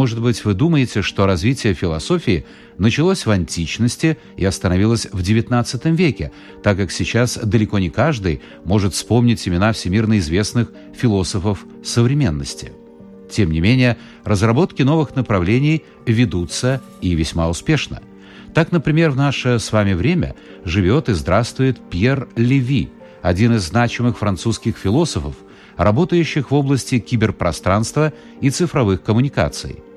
Может 0.00 0.22
быть, 0.22 0.46
вы 0.46 0.54
думаете, 0.54 1.02
что 1.02 1.26
развитие 1.26 1.74
философии 1.74 2.46
началось 2.78 3.26
в 3.26 3.30
античности 3.30 4.16
и 4.38 4.46
остановилось 4.46 5.06
в 5.12 5.20
XIX 5.20 5.94
веке, 5.94 6.32
так 6.62 6.78
как 6.78 6.90
сейчас 6.90 7.36
далеко 7.36 7.78
не 7.78 7.90
каждый 7.90 8.40
может 8.64 8.94
вспомнить 8.94 9.46
имена 9.46 9.74
всемирно 9.74 10.18
известных 10.18 10.72
философов 10.96 11.66
современности. 11.84 12.72
Тем 13.30 13.50
не 13.50 13.60
менее, 13.60 13.98
разработки 14.24 14.80
новых 14.80 15.16
направлений 15.16 15.84
ведутся 16.06 16.80
и 17.02 17.14
весьма 17.14 17.50
успешно. 17.50 18.00
Так, 18.54 18.72
например, 18.72 19.10
в 19.10 19.16
наше 19.16 19.58
с 19.58 19.70
вами 19.70 19.92
время 19.92 20.34
живет 20.64 21.10
и 21.10 21.12
здравствует 21.12 21.78
Пьер 21.90 22.26
Леви, 22.36 22.88
один 23.20 23.54
из 23.56 23.64
значимых 23.64 24.16
французских 24.16 24.78
философов, 24.78 25.34
работающих 25.76 26.50
в 26.50 26.54
области 26.54 27.00
киберпространства 27.00 28.14
и 28.40 28.48
цифровых 28.48 29.02
коммуникаций– 29.02 29.80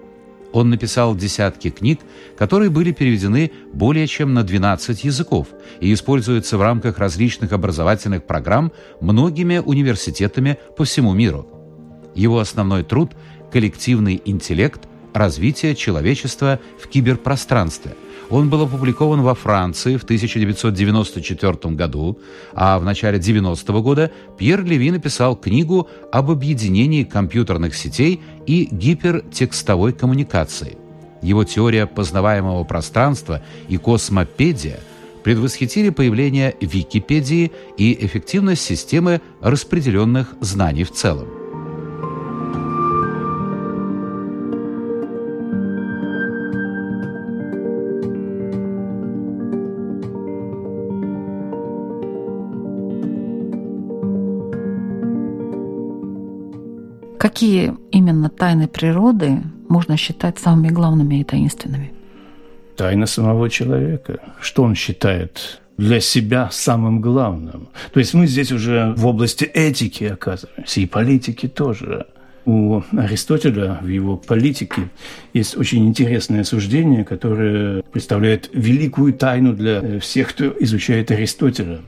он 0.53 0.69
написал 0.69 1.15
десятки 1.15 1.71
книг, 1.71 1.99
которые 2.37 2.69
были 2.69 2.91
переведены 2.91 3.51
более 3.73 4.07
чем 4.07 4.33
на 4.33 4.43
12 4.43 5.03
языков 5.03 5.47
и 5.81 5.91
используются 5.91 6.57
в 6.57 6.61
рамках 6.61 6.99
различных 6.99 7.51
образовательных 7.51 8.23
программ 8.23 8.71
многими 9.01 9.57
университетами 9.57 10.57
по 10.77 10.85
всему 10.85 11.13
миру. 11.13 11.47
Его 12.15 12.39
основной 12.39 12.83
труд 12.83 13.11
«Коллективный 13.51 14.21
интеллект. 14.23 14.81
Развитие 15.13 15.75
человечества 15.75 16.59
в 16.79 16.87
киберпространстве» 16.87 17.95
Он 18.33 18.49
был 18.49 18.63
опубликован 18.63 19.21
во 19.21 19.35
Франции 19.35 19.95
в 19.95 20.03
1994 20.05 21.75
году, 21.75 22.17
а 22.55 22.79
в 22.79 22.83
начале 22.83 23.19
90 23.19 23.71
-го 23.71 23.81
года 23.83 24.11
Пьер 24.39 24.65
Леви 24.65 24.89
написал 24.89 25.35
книгу 25.35 25.87
об 26.11 26.31
объединении 26.31 27.03
компьютерных 27.03 27.75
сетей 27.75 28.21
и 28.47 28.67
гипертекстовой 28.71 29.93
коммуникации. 29.93 30.77
Его 31.21 31.43
теория 31.43 31.85
познаваемого 31.85 32.63
пространства 32.63 33.43
и 33.69 33.77
космопедия 33.77 34.79
предвосхитили 35.23 35.91
появление 35.91 36.55
Википедии 36.59 37.51
и 37.77 37.93
эффективность 38.03 38.63
системы 38.63 39.21
распределенных 39.41 40.33
знаний 40.41 40.85
в 40.85 40.91
целом. 40.91 41.42
Какие 57.53 57.75
именно 57.91 58.29
тайны 58.29 58.67
природы 58.67 59.43
можно 59.69 59.95
считать 59.95 60.39
самыми 60.39 60.69
главными 60.69 61.19
и 61.19 61.23
таинственными? 61.23 61.91
Тайна 62.75 63.05
самого 63.05 63.47
человека. 63.47 64.19
Что 64.41 64.63
он 64.63 64.73
считает 64.73 65.61
для 65.77 65.99
себя 65.99 66.49
самым 66.51 66.99
главным. 66.99 67.67
То 67.93 67.99
есть 67.99 68.15
мы 68.15 68.25
здесь 68.25 68.51
уже 68.51 68.95
в 68.97 69.05
области 69.05 69.43
этики 69.43 70.05
оказываемся, 70.05 70.81
и 70.81 70.87
политики 70.87 71.47
тоже. 71.47 72.07
У 72.45 72.81
Аристотеля 72.91 73.77
в 73.83 73.87
его 73.87 74.17
политике 74.17 74.89
есть 75.35 75.55
очень 75.55 75.87
интересное 75.87 76.43
суждение, 76.43 77.05
которое 77.05 77.83
представляет 77.83 78.49
великую 78.51 79.13
тайну 79.13 79.53
для 79.53 79.99
всех, 79.99 80.29
кто 80.29 80.45
изучает 80.59 81.11
Аристотеля 81.11 81.81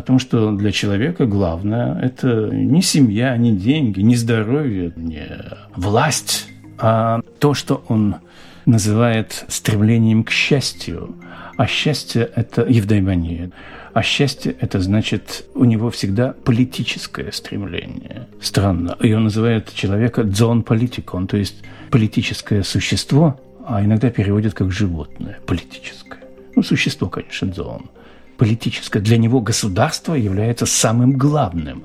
о 0.00 0.02
том, 0.02 0.18
что 0.18 0.52
для 0.52 0.72
человека 0.72 1.26
главное– 1.26 2.00
это 2.02 2.48
не 2.50 2.82
семья, 2.82 3.36
не 3.36 3.52
деньги, 3.52 4.00
не 4.00 4.16
здоровье, 4.16 4.92
не 4.96 5.26
власть, 5.76 6.48
а 6.78 7.20
то, 7.38 7.52
что 7.54 7.84
он 7.88 8.16
называет 8.64 9.44
стремлением 9.48 10.24
к 10.24 10.30
счастью. 10.30 11.16
А 11.56 11.66
счастье– 11.66 12.30
это 12.34 12.62
евдаймония. 12.62 13.50
А 13.92 14.02
счастье– 14.02 14.56
это 14.60 14.80
значит, 14.80 15.44
у 15.54 15.64
него 15.64 15.90
всегда 15.90 16.32
политическое 16.44 17.30
стремление. 17.32 18.26
Странно. 18.40 18.96
И 19.00 19.12
он 19.12 19.24
называет 19.24 19.74
человека 19.74 20.24
дзон 20.24 20.62
политикон, 20.62 21.26
то 21.26 21.36
есть 21.36 21.56
политическое 21.90 22.62
существо, 22.62 23.38
а 23.66 23.84
иногда 23.84 24.08
переводит 24.08 24.54
как 24.54 24.72
животное, 24.72 25.38
политическое. 25.46 26.20
Ну, 26.56 26.62
существо, 26.62 27.08
конечно, 27.08 27.48
дзон 27.48 27.90
политическое. 28.40 29.00
Для 29.00 29.18
него 29.18 29.42
государство 29.42 30.14
является 30.14 30.64
самым 30.64 31.12
главным. 31.18 31.84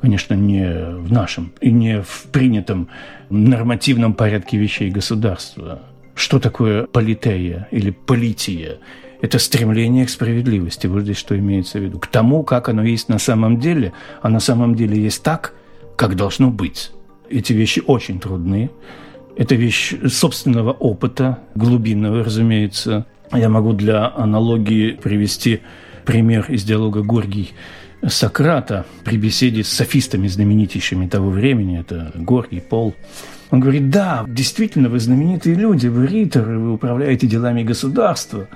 Конечно, 0.00 0.34
не 0.34 0.94
в 1.00 1.10
нашем 1.10 1.52
и 1.60 1.72
не 1.72 2.00
в 2.00 2.26
принятом 2.30 2.88
нормативном 3.28 4.14
порядке 4.14 4.56
вещей 4.56 4.88
государства. 4.88 5.82
Что 6.14 6.38
такое 6.38 6.86
политея 6.86 7.66
или 7.72 7.90
полития? 7.90 8.78
Это 9.20 9.40
стремление 9.40 10.06
к 10.06 10.10
справедливости. 10.10 10.86
Вот 10.86 11.02
здесь 11.02 11.16
что 11.16 11.36
имеется 11.36 11.80
в 11.80 11.82
виду. 11.82 11.98
К 11.98 12.06
тому, 12.06 12.44
как 12.44 12.68
оно 12.68 12.84
есть 12.84 13.08
на 13.08 13.18
самом 13.18 13.58
деле. 13.58 13.92
А 14.22 14.28
на 14.28 14.38
самом 14.38 14.76
деле 14.76 15.02
есть 15.02 15.24
так, 15.24 15.54
как 15.96 16.14
должно 16.14 16.52
быть. 16.52 16.92
Эти 17.28 17.52
вещи 17.52 17.82
очень 17.84 18.20
трудны. 18.20 18.70
Это 19.36 19.56
вещь 19.56 19.92
собственного 20.08 20.70
опыта, 20.70 21.40
глубинного, 21.56 22.22
разумеется. 22.22 23.06
Я 23.32 23.48
могу 23.48 23.72
для 23.72 24.14
аналогии 24.14 24.92
привести 24.92 25.62
пример 26.06 26.46
из 26.48 26.64
диалога 26.64 27.02
Горгий 27.02 27.50
Сократа 28.06 28.86
при 29.04 29.16
беседе 29.18 29.64
с 29.64 29.68
софистами 29.68 30.28
знаменитейшими 30.28 31.08
того 31.08 31.28
времени, 31.30 31.80
это 31.80 32.12
Горгий, 32.14 32.60
Пол. 32.60 32.94
Он 33.50 33.60
говорит, 33.60 33.90
да, 33.90 34.24
действительно, 34.26 34.88
вы 34.88 35.00
знаменитые 35.00 35.54
люди, 35.54 35.88
вы 35.88 36.06
риторы, 36.06 36.58
вы 36.58 36.72
управляете 36.74 37.26
делами 37.26 37.62
государства. 37.62 38.48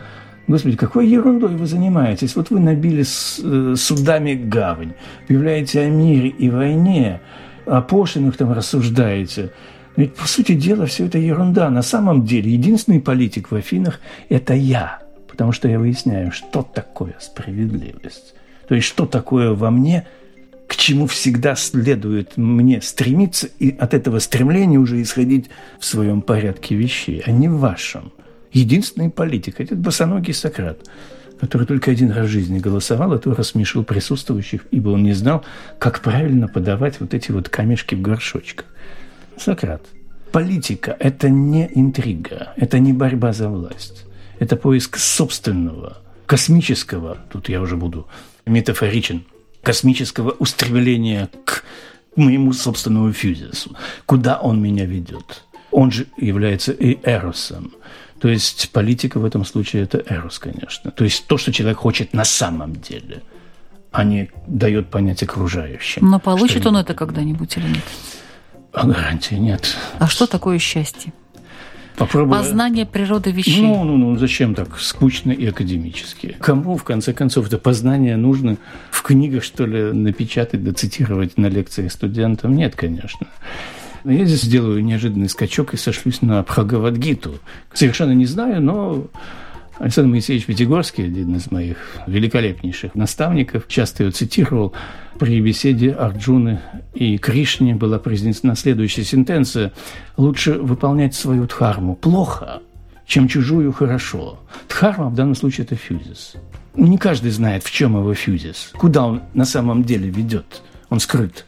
Господи, 0.46 0.76
какой 0.76 1.08
ерундой 1.08 1.54
вы 1.56 1.66
занимаетесь? 1.66 2.34
Вот 2.34 2.50
вы 2.50 2.60
набили 2.60 3.02
с, 3.02 3.40
э, 3.42 3.74
судами 3.76 4.34
гавань, 4.34 4.94
объявляете 5.24 5.82
о 5.82 5.88
мире 5.88 6.28
и 6.28 6.50
войне, 6.50 7.20
о 7.66 7.82
пошлинах 7.82 8.36
там 8.36 8.52
рассуждаете. 8.52 9.52
Ведь, 9.96 10.14
по 10.14 10.26
сути 10.26 10.54
дела, 10.54 10.86
все 10.86 11.06
это 11.06 11.18
ерунда. 11.18 11.70
На 11.70 11.82
самом 11.82 12.24
деле, 12.24 12.50
единственный 12.52 13.00
политик 13.00 13.50
в 13.50 13.54
Афинах– 13.54 14.00
это 14.28 14.54
я, 14.54 15.00
потому 15.40 15.52
что 15.52 15.68
я 15.68 15.78
выясняю, 15.78 16.32
что 16.32 16.62
такое 16.62 17.16
справедливость. 17.18 18.34
То 18.68 18.74
есть, 18.74 18.86
что 18.86 19.06
такое 19.06 19.54
во 19.54 19.70
мне, 19.70 20.06
к 20.66 20.76
чему 20.76 21.06
всегда 21.06 21.54
следует 21.54 22.36
мне 22.36 22.82
стремиться, 22.82 23.46
и 23.58 23.74
от 23.74 23.94
этого 23.94 24.18
стремления 24.18 24.76
уже 24.76 25.00
исходить 25.00 25.48
в 25.78 25.86
своем 25.86 26.20
порядке 26.20 26.74
вещей, 26.74 27.22
а 27.24 27.30
не 27.30 27.48
в 27.48 27.56
вашем. 27.56 28.12
Единственный 28.52 29.08
политик– 29.08 29.54
этот 29.60 29.78
босоногий 29.78 30.34
Сократ, 30.34 30.86
который 31.40 31.66
только 31.66 31.90
один 31.90 32.10
раз 32.10 32.26
в 32.26 32.30
жизни 32.30 32.58
голосовал, 32.58 33.14
и 33.14 33.18
то 33.18 33.34
рассмешил 33.34 33.82
присутствующих, 33.82 34.66
ибо 34.70 34.90
он 34.90 35.04
не 35.04 35.14
знал, 35.14 35.42
как 35.78 36.00
правильно 36.00 36.48
подавать 36.48 37.00
вот 37.00 37.14
эти 37.14 37.32
вот 37.32 37.48
камешки 37.48 37.94
в 37.94 38.02
горшочках. 38.02 38.66
Сократ. 39.38 39.80
Политика– 40.32 40.94
это 41.00 41.30
не 41.30 41.66
интрига, 41.74 42.52
это 42.56 42.78
не 42.78 42.92
борьба 42.92 43.32
за 43.32 43.48
власть, 43.48 44.04
это 44.40 44.56
поиск 44.56 44.96
собственного, 44.96 45.98
космического, 46.26 47.18
тут 47.30 47.48
я 47.48 47.60
уже 47.60 47.76
буду 47.76 48.08
метафоричен, 48.46 49.24
космического 49.62 50.30
устремления 50.30 51.28
к 51.44 51.62
моему 52.16 52.52
собственному 52.52 53.12
физису, 53.12 53.76
куда 54.06 54.40
он 54.40 54.60
меня 54.60 54.86
ведет. 54.86 55.44
Он 55.70 55.92
же 55.92 56.06
является 56.16 56.72
и 56.72 56.98
эросом. 57.04 57.72
То 58.18 58.28
есть 58.28 58.70
политика 58.72 59.20
в 59.20 59.24
этом 59.24 59.44
случае– 59.44 59.82
это 59.84 60.02
эрос, 60.08 60.38
конечно. 60.38 60.90
То 60.90 61.04
есть 61.04 61.26
то, 61.26 61.38
что 61.38 61.52
человек 61.52 61.78
хочет 61.78 62.12
на 62.14 62.24
самом 62.24 62.74
деле, 62.74 63.22
а 63.92 64.04
не 64.04 64.30
дает 64.46 64.90
понять 64.90 65.22
окружающим. 65.22 66.10
Но 66.10 66.18
получит 66.18 66.66
он 66.66 66.76
это 66.76 66.94
когда-нибудь 66.94 67.56
или 67.56 67.68
нет? 67.68 67.84
А 68.72 68.86
гарантии 68.86 69.34
нет. 69.34 69.76
А 69.98 70.06
что 70.06 70.26
такое 70.26 70.58
счастье? 70.58 71.12
Попробуй. 71.96 72.36
Познание 72.38 72.86
природы 72.86 73.30
вещей. 73.30 73.62
Ну, 73.62 73.84
ну, 73.84 73.96
ну, 73.96 74.16
зачем 74.16 74.54
так 74.54 74.78
скучно 74.78 75.32
и 75.32 75.46
академически? 75.46 76.36
Кому, 76.40 76.76
в 76.76 76.84
конце 76.84 77.12
концов, 77.12 77.46
это 77.46 77.58
познание 77.58 78.16
нужно 78.16 78.56
в 78.90 79.02
книгах, 79.02 79.44
что 79.44 79.66
ли, 79.66 79.92
напечатать, 79.92 80.64
доцитировать 80.64 81.36
на 81.36 81.46
лекциях 81.46 81.92
студентам? 81.92 82.54
Нет, 82.54 82.74
конечно. 82.74 83.26
Я 84.04 84.24
здесь 84.24 84.42
сделаю 84.42 84.82
неожиданный 84.82 85.28
скачок 85.28 85.74
и 85.74 85.76
сошлюсь 85.76 86.22
на 86.22 86.42
Бхагавадгиту. 86.42 87.38
Совершенно 87.74 88.12
не 88.12 88.24
знаю, 88.26 88.62
но 88.62 89.06
Александр 89.78 90.10
Моисеевич 90.10 90.46
Пятигорский, 90.46 91.04
один 91.04 91.34
из 91.36 91.50
моих 91.50 91.76
великолепнейших 92.06 92.94
наставников, 92.94 93.66
часто 93.68 94.04
ее 94.04 94.10
цитировал. 94.10 94.74
При 95.20 95.38
беседе 95.42 95.92
Арджуны 95.92 96.60
и 96.94 97.18
Кришне 97.18 97.74
была 97.74 97.98
произнесена 97.98 98.56
следующая 98.56 99.04
сентенция. 99.04 99.70
«Лучше 100.16 100.54
выполнять 100.54 101.14
свою 101.14 101.46
дхарму 101.46 101.94
плохо, 101.94 102.62
чем 103.04 103.28
чужую 103.28 103.70
хорошо». 103.70 104.38
Дхарма 104.66 105.10
в 105.10 105.14
данном 105.14 105.34
случае– 105.34 105.66
это 105.66 105.76
фьюзис. 105.76 106.36
Не 106.74 106.96
каждый 106.96 107.32
знает, 107.32 107.64
в 107.64 107.70
чем 107.70 107.98
его 107.98 108.14
фьюзис, 108.14 108.72
куда 108.78 109.04
он 109.04 109.20
на 109.34 109.44
самом 109.44 109.84
деле 109.84 110.08
ведет. 110.08 110.62
Он 110.88 111.00
скрыт. 111.00 111.44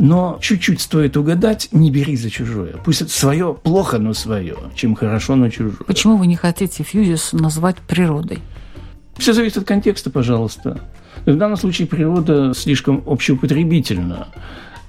Но 0.00 0.40
чуть-чуть 0.42 0.80
стоит 0.80 1.16
угадать, 1.16 1.68
не 1.70 1.92
бери 1.92 2.16
за 2.16 2.28
чужое. 2.28 2.74
Пусть 2.84 3.02
это 3.02 3.12
свое 3.12 3.54
плохо, 3.54 3.98
но 3.98 4.14
свое, 4.14 4.56
чем 4.74 4.96
хорошо, 4.96 5.36
но 5.36 5.48
чужое. 5.48 5.76
Почему 5.86 6.16
вы 6.16 6.26
не 6.26 6.34
хотите 6.34 6.82
фьюзис 6.82 7.32
назвать 7.32 7.76
природой? 7.76 8.40
Все 9.16 9.32
зависит 9.32 9.58
от 9.58 9.64
контекста, 9.64 10.10
пожалуйста. 10.10 10.80
В 11.26 11.36
данном 11.36 11.56
случае 11.56 11.86
природа 11.86 12.52
слишком 12.54 13.02
общеупотребительна, 13.06 14.28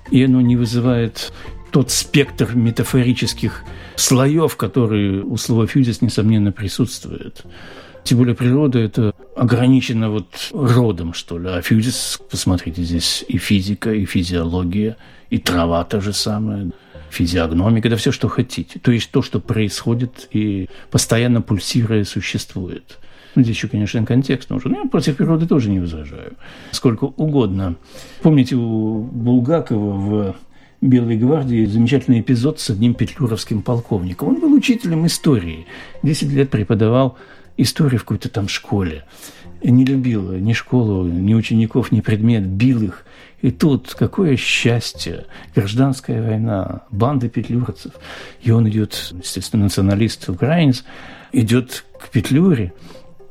и 0.09 0.23
оно 0.23 0.41
не 0.41 0.55
вызывает 0.55 1.31
тот 1.71 1.91
спектр 1.91 2.55
метафорических 2.55 3.63
слоев, 3.95 4.55
которые 4.55 5.23
у 5.23 5.37
слова 5.37 5.67
«фьюзис», 5.67 6.01
несомненно, 6.01 6.51
присутствует. 6.51 7.43
Тем 8.03 8.17
более 8.17 8.35
природа– 8.35 8.79
это 8.79 9.13
ограничено 9.35 10.09
вот 10.09 10.27
родом, 10.51 11.13
что 11.13 11.39
ли. 11.39 11.49
А 11.49 11.61
фьюзис, 11.61 12.19
посмотрите, 12.29 12.83
здесь 12.83 13.23
и 13.27 13.37
физика, 13.37 13.93
и 13.93 14.05
физиология, 14.05 14.97
и 15.29 15.37
трава 15.37 15.83
та 15.83 15.99
же 16.01 16.13
самая, 16.13 16.71
физиогномика, 17.09 17.89
да 17.89 17.95
все, 17.95 18.11
что 18.11 18.27
хотите. 18.27 18.79
То 18.79 18.91
есть 18.91 19.11
то, 19.11 19.21
что 19.21 19.39
происходит 19.39 20.27
и 20.31 20.69
постоянно 20.91 21.41
пульсируя 21.41 22.03
существует. 22.03 22.99
Ну, 23.35 23.43
здесь 23.43 23.55
еще, 23.55 23.67
конечно, 23.67 24.05
контекст 24.05 24.49
нужен. 24.49 24.73
Я 24.73 24.85
против 24.85 25.17
природы 25.17 25.47
тоже 25.47 25.69
не 25.69 25.79
возражаю. 25.79 26.33
Сколько 26.71 27.05
угодно. 27.05 27.75
Помните, 28.21 28.55
у 28.55 29.03
Булгакова 29.03 29.91
в 29.91 30.35
Белой 30.81 31.17
гвардии 31.17 31.65
замечательный 31.65 32.19
эпизод 32.19 32.59
с 32.59 32.69
одним 32.69 32.93
петлюровским 32.93 33.61
полковником. 33.61 34.29
Он 34.29 34.39
был 34.39 34.53
учителем 34.53 35.05
истории. 35.05 35.65
Десять 36.03 36.29
лет 36.29 36.49
преподавал 36.49 37.17
историю 37.57 37.99
в 37.99 38.03
какой-то 38.03 38.29
там 38.29 38.47
школе. 38.47 39.05
Не 39.63 39.85
любил 39.85 40.33
ни 40.33 40.51
школу, 40.53 41.07
ни 41.07 41.33
учеников, 41.33 41.91
ни 41.91 42.01
предмет, 42.01 42.45
бил 42.45 42.81
их. 42.83 43.05
И 43.41 43.51
тут 43.51 43.95
какое 43.97 44.35
счастье, 44.35 45.25
гражданская 45.55 46.21
война, 46.21 46.83
банды 46.91 47.29
петлюрцев. 47.29 47.93
И 48.41 48.51
он 48.51 48.67
идет, 48.69 49.13
естественно, 49.21 49.63
националист, 49.63 50.27
украинец, 50.29 50.83
идет 51.33 51.85
к 51.99 52.09
Петлюре, 52.09 52.73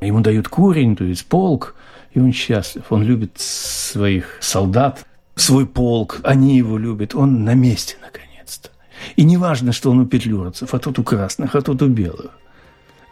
ему 0.05 0.21
дают 0.21 0.47
курень, 0.47 0.95
то 0.95 1.03
есть 1.03 1.25
полк, 1.25 1.75
и 2.13 2.19
он 2.19 2.31
счастлив. 2.31 2.83
Он 2.89 3.03
любит 3.03 3.39
своих 3.39 4.37
солдат, 4.39 5.05
свой 5.35 5.65
полк, 5.65 6.19
они 6.23 6.57
его 6.57 6.77
любят, 6.77 7.15
он 7.15 7.43
на 7.43 7.53
месте 7.53 7.95
наконец-то. 8.01 8.69
И 9.15 9.23
не 9.23 9.37
важно, 9.37 9.71
что 9.71 9.91
он 9.91 9.99
у 9.99 10.05
петлюрцев, 10.05 10.73
а 10.73 10.79
тот 10.79 10.99
у 10.99 11.03
красных, 11.03 11.55
а 11.55 11.61
тот 11.61 11.81
у 11.81 11.87
белых. 11.87 12.31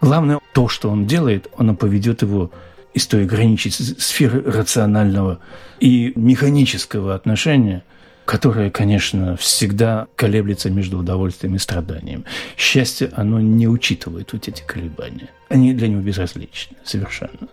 Главное, 0.02 0.40
то, 0.54 0.68
что 0.68 0.90
он 0.90 1.06
делает, 1.06 1.48
оно 1.58 1.76
поведет 1.76 2.22
его 2.22 2.52
из 2.94 3.08
той 3.08 3.26
граничить 3.26 3.76
сферы 3.76 4.42
рационального 4.44 5.40
и 5.80 6.12
механического 6.16 7.16
отношения, 7.16 7.84
которое, 8.26 8.70
конечно, 8.70 9.36
всегда 9.38 10.08
колеблется 10.16 10.70
между 10.70 11.00
удовольствием 11.00 11.56
и 11.56 11.60
страданием. 11.60 12.26
Счастье, 12.58 13.10
оно 13.14 13.40
не 13.40 13.68
учитывает 13.68 14.34
вот 14.34 14.48
эти 14.48 14.64
колебания. 14.66 15.30
Они 15.50 15.74
для 15.74 15.88
него 15.88 16.02
безразличны 16.02 16.78
совершенно. 16.84 17.48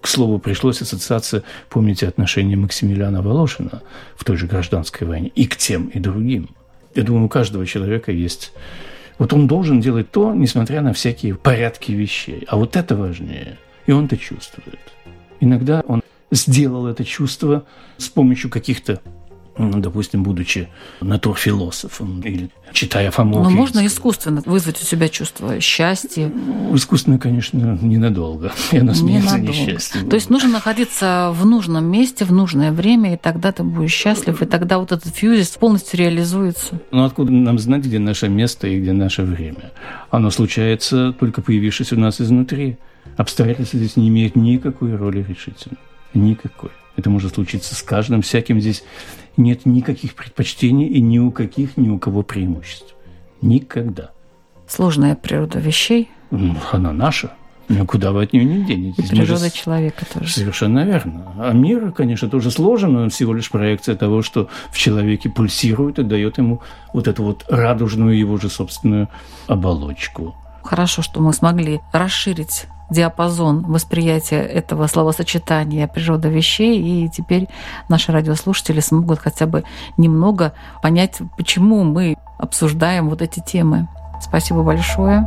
К 0.00 0.06
слову, 0.06 0.38
пришлось 0.38 0.82
ассоциация, 0.82 1.42
помните, 1.70 2.06
отношения 2.06 2.56
Максимилиана 2.56 3.22
Волошина 3.22 3.82
в 4.16 4.24
той 4.24 4.36
же 4.36 4.46
гражданской 4.46 5.06
войне 5.06 5.28
и 5.34 5.46
к 5.46 5.56
тем, 5.56 5.86
и 5.86 5.98
другим. 5.98 6.50
Я 6.94 7.04
думаю, 7.04 7.26
у 7.26 7.28
каждого 7.28 7.64
человека 7.66 8.12
есть 8.12 8.52
вот 9.18 9.32
он 9.32 9.46
должен 9.46 9.80
делать 9.80 10.10
то, 10.10 10.34
несмотря 10.34 10.80
на 10.82 10.92
всякие 10.92 11.34
порядки 11.34 11.92
вещей. 11.92 12.44
А 12.48 12.56
вот 12.56 12.76
это 12.76 12.96
важнее. 12.96 13.58
И 13.86 13.92
он 13.92 14.06
это 14.06 14.16
чувствует. 14.16 14.80
Иногда 15.40 15.82
он 15.86 16.02
сделал 16.30 16.86
это 16.86 17.04
чувство 17.04 17.64
с 17.96 18.08
помощью 18.08 18.50
каких-то 18.50 19.00
допустим, 19.56 20.22
будучи 20.22 20.68
натурфилософом 21.00 22.20
или 22.20 22.50
читая 22.72 23.10
Фому. 23.10 23.42
Но 23.42 23.50
можно 23.50 23.86
искусственно 23.86 24.42
вызвать 24.44 24.82
у 24.82 24.84
себя 24.84 25.08
чувство 25.08 25.60
счастья. 25.60 26.30
Ну, 26.34 26.74
искусственно, 26.74 27.18
конечно, 27.18 27.78
ненадолго. 27.80 28.52
И 28.72 28.78
оно 28.78 28.94
сменится 28.94 29.38
несчастьем. 29.38 30.08
То 30.08 30.16
есть 30.16 30.30
нужно 30.30 30.50
находиться 30.50 31.30
в 31.34 31.46
нужном 31.46 31.84
месте, 31.84 32.24
в 32.24 32.32
нужное 32.32 32.72
время, 32.72 33.14
и 33.14 33.16
тогда 33.16 33.52
ты 33.52 33.62
будешь 33.62 33.92
счастлив, 33.92 34.42
и 34.42 34.46
тогда 34.46 34.78
вот 34.78 34.92
этот 34.92 35.14
фьюзис 35.14 35.50
полностью 35.50 36.00
реализуется. 36.00 36.80
Ну 36.90 37.04
откуда 37.04 37.32
нам 37.32 37.58
знать, 37.58 37.84
где 37.84 37.98
наше 37.98 38.28
место 38.28 38.66
и 38.66 38.80
где 38.80 38.92
наше 38.92 39.22
время? 39.22 39.72
Оно 40.10 40.30
случается, 40.30 41.12
только 41.12 41.42
появившись 41.42 41.92
у 41.92 41.98
нас 41.98 42.20
изнутри. 42.20 42.78
Обстоятельства 43.16 43.78
здесь 43.78 43.96
не 43.96 44.08
имеют 44.08 44.34
никакой 44.34 44.96
роли 44.96 45.24
решительно. 45.26 45.76
Никакой. 46.14 46.70
Это 46.96 47.10
может 47.10 47.34
случиться 47.34 47.74
с 47.74 47.82
каждым, 47.82 48.22
всяким 48.22 48.60
здесь 48.60 48.84
нет 49.36 49.66
никаких 49.66 50.14
предпочтений 50.14 50.86
и 50.86 51.00
ни 51.00 51.18
у 51.18 51.30
каких, 51.30 51.76
ни 51.76 51.88
у 51.88 51.98
кого 51.98 52.22
преимуществ. 52.22 52.94
Никогда. 53.40 54.10
Сложная 54.66 55.14
природа 55.14 55.58
вещей. 55.58 56.10
Она 56.72 56.92
наша, 56.92 57.32
Ну, 57.68 57.86
куда 57.86 58.12
вы 58.12 58.24
от 58.24 58.32
нее 58.32 58.44
не 58.44 58.64
денетесь? 58.64 59.10
И 59.10 59.16
природа 59.16 59.46
же... 59.46 59.50
человека 59.50 60.04
тоже. 60.12 60.30
Совершенно 60.30 60.84
верно. 60.84 61.32
А 61.38 61.52
мир, 61.52 61.92
конечно, 61.92 62.28
тоже 62.28 62.50
сложен, 62.50 62.92
но 62.92 63.02
он 63.02 63.10
всего 63.10 63.32
лишь 63.34 63.50
проекция 63.50 63.96
того, 63.96 64.22
что 64.22 64.48
в 64.70 64.78
человеке 64.78 65.30
пульсирует 65.30 65.98
и 65.98 66.02
дает 66.02 66.38
ему 66.38 66.62
вот 66.92 67.08
эту 67.08 67.22
вот 67.22 67.44
радужную 67.48 68.18
его 68.18 68.36
же 68.36 68.48
собственную 68.48 69.08
оболочку. 69.46 70.34
Хорошо, 70.62 71.02
что 71.02 71.20
мы 71.20 71.32
смогли 71.32 71.80
расширить 71.92 72.66
диапазон 72.90 73.64
восприятия 73.66 74.40
этого 74.40 74.86
словосочетания 74.86 75.86
природа 75.86 76.28
вещей, 76.28 76.80
и 76.80 77.08
теперь 77.08 77.48
наши 77.88 78.12
радиослушатели 78.12 78.80
смогут 78.80 79.18
хотя 79.18 79.46
бы 79.46 79.64
немного 79.96 80.52
понять, 80.82 81.18
почему 81.36 81.84
мы 81.84 82.16
обсуждаем 82.38 83.08
вот 83.08 83.22
эти 83.22 83.40
темы. 83.40 83.88
Спасибо 84.20 84.62
большое. 84.62 85.24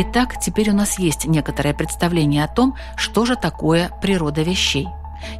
Итак, 0.00 0.38
теперь 0.38 0.70
у 0.70 0.74
нас 0.74 0.98
есть 1.00 1.26
некоторое 1.26 1.74
представление 1.74 2.44
о 2.44 2.48
том, 2.48 2.76
что 2.94 3.24
же 3.24 3.34
такое 3.34 3.90
природа 4.00 4.42
вещей, 4.42 4.86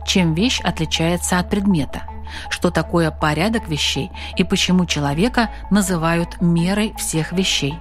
чем 0.05 0.35
вещь 0.35 0.61
отличается 0.65 1.39
от 1.39 1.49
предмета, 1.49 2.03
что 2.49 2.71
такое 2.71 3.11
порядок 3.11 3.69
вещей 3.69 4.11
и 4.37 4.45
почему 4.45 4.87
человека 4.87 5.51
называют 5.71 6.41
мерой 6.41 6.95
всех 6.97 7.33
вещей. 7.33 7.75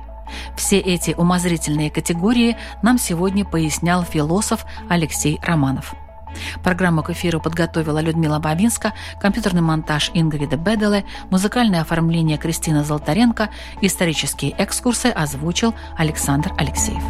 Все 0.55 0.79
эти 0.79 1.11
умозрительные 1.11 1.89
категории 1.89 2.57
нам 2.81 2.97
сегодня 2.97 3.45
пояснял 3.45 4.03
философ 4.03 4.65
Алексей 4.89 5.39
Романов. 5.41 5.95
Программу 6.63 7.03
к 7.03 7.09
эфиру 7.09 7.39
подготовила 7.39 7.99
Людмила 7.99 8.39
Бабинска, 8.39 8.93
компьютерный 9.19 9.61
монтаж 9.61 10.11
Ингрида 10.13 10.57
Беделе, 10.57 11.05
музыкальное 11.29 11.81
оформление 11.81 12.37
Кристина 12.37 12.83
Золотаренко, 12.83 13.49
исторические 13.81 14.53
экскурсы 14.57 15.07
озвучил 15.07 15.73
Александр 15.97 16.51
Алексеев. 16.57 17.03